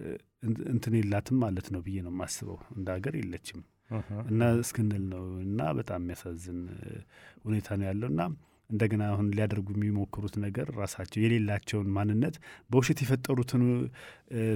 እንትን 0.74 0.94
የላትም 1.00 1.38
ማለት 1.44 1.68
ነው 1.74 1.82
ብዬ 1.86 1.98
ነው 2.06 2.12
የማስበው። 2.14 2.60
እንደ 2.76 2.88
ሀገር 2.98 3.14
የለችም። 3.20 3.62
እና 4.32 4.42
እስክንል 4.60 5.04
ነው። 5.14 5.24
እና 5.46 5.62
በጣም 5.78 6.02
የሚያሳዝን 6.04 6.60
ሁኔታ 7.46 7.68
ነው 7.80 7.88
ያለው። 7.90 8.10
እና 8.14 8.22
እንደገና 8.70 9.03
አሁን 9.11 9.28
ሊያደርጉ 9.36 9.67
የሚሞክሩት 9.76 10.36
ነገር 10.43 10.67
ራሳቸው 10.80 11.20
የሌላቸውን 11.24 11.89
ማንነት 11.95 12.36
በውሸት 12.70 12.99
የፈጠሩትን 13.03 13.63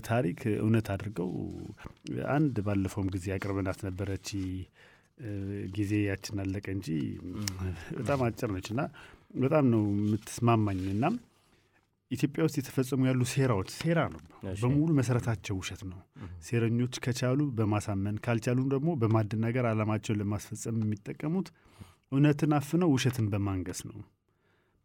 ታሪክ 0.08 0.40
እውነት 0.58 0.88
አድርገው 0.96 1.32
አንድ 2.36 2.58
ባለፈውም 2.68 3.10
ጊዜ 3.16 3.28
አቅርበናት 3.38 3.82
ነበረች 3.88 4.30
ጊዜ 5.76 5.94
ያችን 6.08 6.38
አለቀ 6.44 6.66
እንጂ 6.76 6.88
በጣም 7.98 8.22
አጭር 8.28 8.50
ነች 8.56 8.68
እና 8.74 8.82
በጣም 9.42 9.66
ነው 9.74 9.84
የምትስማማኝ። 9.98 10.82
እና 10.94 11.06
ኢትዮጵያ 12.12 12.42
ውስጥ 12.48 12.58
የተፈጸሙ 12.60 13.02
ያሉ 13.10 13.22
ሴራዎች 13.32 13.70
ሴራ 13.78 14.00
ነው 14.14 14.20
በሙሉ 14.62 14.90
መሰረታቸው 14.98 15.56
ውሸት 15.60 15.82
ነው። 15.92 16.00
ሴረኞች 16.48 16.96
ከቻሉ 17.06 17.40
በማሳመን 17.58 18.18
ካልቻሉ 18.26 18.60
ደግሞ 18.74 18.90
በማደናገር 19.02 19.68
ዓላማቸውን 19.72 20.20
ለማስፈጸም 20.22 20.78
የሚጠቀሙት 20.84 21.48
እውነትን 22.14 22.52
አፍነው 22.58 22.90
ውሸትን 22.94 23.28
በማንገስ 23.32 23.80
ነው። 23.90 23.98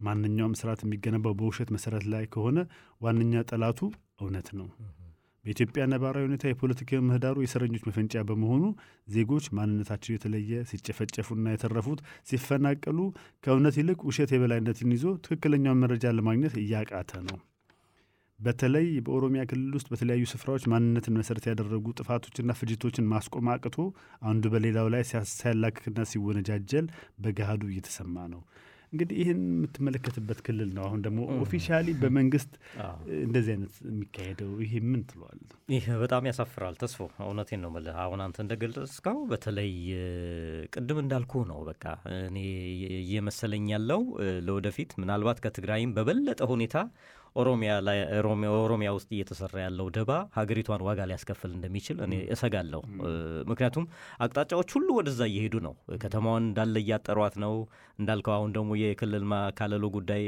ማንኛውም 0.01 0.57
ስርዓት 0.59 0.81
የሚገነባው 0.85 1.35
በውሸት 1.39 1.71
መሰረት 1.75 2.05
ላይ 2.13 2.25
ከሆነ 2.33 2.59
ዋነኛ 3.01 3.43
ጠላቱ 3.51 3.81
እውነት 4.21 4.49
ነው። 4.59 4.69
በኢትዮጵያ 5.45 5.83
ነባራዊ 5.91 6.25
ሁኔታ 6.27 6.45
የፖለቲካ 6.49 7.01
ምህዳሩ 7.05 7.37
የእስረኞች 7.43 7.83
መፈንጫ 7.89 8.23
በመሆኑ 8.29 8.65
ዜጎች 9.09 9.45
ማንነታቸው 9.57 10.13
የተለየ 10.15 10.63
ሲጨፈጨፉና 10.71 11.47
የተረፉት 11.53 12.01
ሲፈናቀሉ 12.31 12.99
ከእውነት 13.45 13.77
ይልቅ 13.81 14.01
ውሸት 14.09 14.33
የበላይነትን 14.35 14.95
ይዞ 14.97 15.15
ትክክለኛውን 15.25 15.83
መረጃ 15.85 16.13
ለማግኘት 16.17 16.57
እያቃተ 16.63 17.13
ነው። 17.29 17.39
በተለይ 18.39 18.87
በኦሮሚያ 19.07 19.43
ክልል 19.51 19.73
ውስጥ 19.77 19.89
በተለያዩ 19.93 20.25
ስፍራዎች 20.33 20.65
ማንነትን 20.73 21.19
መሰረት 21.21 21.47
ያደረጉ 21.51 21.87
ጥፋቶችና 21.99 22.55
ፍጅቶችን 22.59 23.09
ማስቆም 23.13 23.49
አቅቶ 23.55 23.77
አንዱ 24.31 24.45
በሌላው 24.53 24.89
ላይ 24.95 25.03
ሲያላክክና 25.33 26.07
ሲወነጃጀል 26.11 26.87
በገሃዱ 27.19 27.63
እየተሰማ 27.71 28.27
ነው። 28.35 28.43
እንግዲህ 28.93 29.17
ይህን 29.21 29.41
የምትመለከትበት 29.49 30.39
ክልል 30.45 30.71
ነው። 30.77 30.83
አሁን 30.87 31.01
ደግሞ 31.07 31.19
officially 31.37 31.89
በመንግስት 32.03 32.53
እንደዚህ 33.19 33.51
አይነት 33.55 33.75
የሚካሄደው 33.89 34.53
ይሄ 34.65 34.73
ምን 34.87 35.03
ትለዋል? 35.11 35.41
ይህ 35.75 35.87
በጣም 36.03 36.29
ያሳፍራል። 36.31 36.77
ተስፎ 36.83 37.01
እውነቴን 37.27 37.61
ነው 37.65 37.71
የምልህ። 37.73 37.99
አሁን 38.05 38.23
አንተ 38.27 38.39
እንደገለጽከው 38.45 39.19
በተለይ 39.33 39.71
ቅድም 40.73 41.01
እንዳልኩ 41.05 41.45
ነው። 41.51 41.61
በቃ 41.69 41.85
እኔ 42.23 42.39
እየመሰለኝ 43.03 43.67
ያለው 43.75 44.03
ለወደፊት 44.47 44.93
ምናልባት 45.03 45.41
ከትግራይም 45.45 45.95
በበለጠ 45.99 46.41
ሁኔታ 46.53 46.77
ኦሮሚያ 47.39 47.73
ውስጥ 48.97 49.09
እየተሰራ 49.15 49.57
ያለው 49.65 49.87
ደባ 49.97 50.11
ሀገሪቷን 50.37 50.85
ዋጋ 50.87 51.07
ሊያስከፍል 51.11 51.51
እንደሚችል 51.57 51.99
እኔ 52.07 52.15
እሰጋለሁ። 52.35 52.81
ምክንያቱም 53.51 53.85
አቅጣጫዎች 54.25 54.71
ሁሉ 54.77 54.89
ወደዛ 54.99 55.21
እየሄዱ 55.31 55.57
ነው። 55.67 55.75
ከተማዋን 56.03 56.47
እንዳለ 56.49 56.75
እያጠሯት 56.83 57.37
ነው 57.45 57.55
እንዳልከው። 57.99 58.35
አሁን 58.37 58.51
ደግሞ 58.57 58.71
የክልል 58.83 59.25
ማካለሉ 59.33 59.85
ጉዳይ 59.97 60.23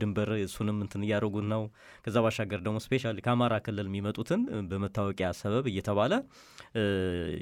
ድንበር 0.00 0.30
እሱንም 0.40 0.78
እንትን 0.84 1.04
እያደረጉት 1.06 1.46
ነው። 1.52 1.62
ከዛ 2.04 2.16
ባሻገር 2.24 2.62
ደግሞ 2.66 2.78
ስፔሻሊ 2.86 3.18
ከአማራ 3.26 3.54
ክልል 3.66 3.86
የሚመጡትን 3.90 4.40
በመታወቂያ 4.70 5.30
ሰበብ 5.40 5.66
እየተባለ 5.72 6.12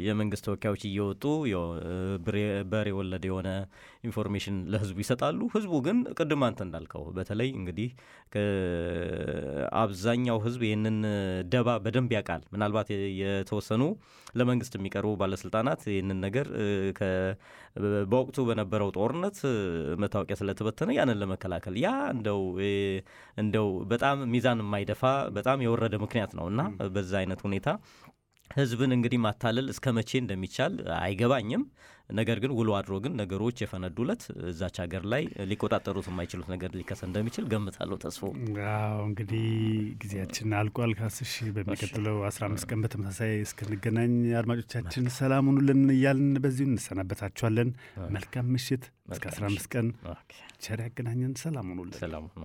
የመንግስት 0.06 0.44
ተወካዮች 0.46 0.82
እየወጡ 0.88 1.24
በሬ 2.70 2.86
የወለደ 2.90 3.24
የሆነ 3.30 3.48
information 4.06 4.56
ለህዝቡ 4.72 4.98
ይሰጣሉ። 5.04 5.40
ህዝቡ 5.54 5.74
ግን 5.86 5.98
ቅድም 6.18 6.42
አንተ 6.46 6.60
እንዳልከው 6.66 7.04
በተለይ 7.16 7.50
እንግዲህ 7.58 7.88
አብዛኛው 9.80 10.38
ህዝብ 10.44 10.62
ይህንን 10.66 10.96
ደባ 11.48 11.68
በደንብ 11.84 12.10
ያውቃል። 12.16 12.42
ምናልባት 12.54 12.88
የተወሰኑ 13.20 13.82
ለመንግስት 14.38 14.72
የሚቀርቡ 14.76 15.10
ባለስልጣናት 15.20 15.82
ይህንን 15.90 16.18
ነገር 16.26 16.46
በወቅቱ 18.10 18.38
በነበረው 18.48 18.90
ጦርነት 18.96 19.38
መታወቂያ 20.02 20.36
ስለተበተነ 20.40 20.90
ያንን 20.98 21.18
ለመከላከል 21.22 21.74
ያ 21.82 21.88
እንደው 22.14 22.40
እንደው 23.42 23.68
በጣም 23.92 24.18
ሚዛን 24.32 24.62
የማይደፋ 24.64 25.02
በጣም 25.36 25.64
የወረደ 25.66 25.94
ምክንያት 26.04 26.32
ነው 26.38 26.46
እና 26.52 26.60
በዛ 26.96 27.12
አይነት 27.22 27.42
ሁኔታ 27.46 27.68
ህዝብን 28.50 28.92
እንግዲህ 28.94 29.18
ማታለል 29.24 29.66
እስከ 29.72 29.92
መቼ 29.96 30.10
እንደሚቻል 30.20 30.74
አይገባኝም። 31.00 31.62
ነገር 32.10 32.38
ግን 32.42 32.52
ውሎ 32.56 32.70
አድሮ 32.78 32.94
ግን 33.04 33.14
ነገሮች 33.20 33.56
የፈነዱለት 33.62 34.22
እዛች 34.50 34.76
ሀገር 34.82 35.02
ላይ 35.12 35.22
ሊቆጣጠሩት 35.50 36.06
የማይችሉት 36.10 36.48
ነገር 36.52 36.70
ሊከሰት 36.78 37.06
እንደሚችል 37.08 37.44
ገምታለሁ። 37.52 37.96
ተስፎ 38.04 38.22
አዎ፣ 38.68 39.00
እንግዲህ 39.08 39.46
ጊዜያችን 40.02 40.54
አልቋል። 40.60 40.92
ካስሽ 41.00 41.32
በሚቀጥለው 41.56 42.18
አስራ 42.28 42.42
አምስት 42.48 42.68
ቀን 42.70 42.82
በተመሳሳይ 42.84 43.32
እስክንገናኝ 43.42 44.12
አድማጮቻችን 44.40 45.08
ሰላም 45.18 45.48
ሁኑልን 45.50 45.82
እያልን 45.96 46.30
በዚሁ 46.44 46.68
እንሰናበታችኋለን። 46.70 47.70
መልካም 48.10 48.52
ምሽት። 48.54 48.84
እስከ 49.12 49.26
አስራ 49.32 49.44
አምስት 49.50 49.68
ቀን 49.74 49.88
ቸር 50.60 50.80
ያገናኘን። 50.84 51.34
ሰላም 51.42 51.66
ሁኑልን። 51.72 51.98
ሰላም 52.00 52.26
ሁኑ። 52.30 52.44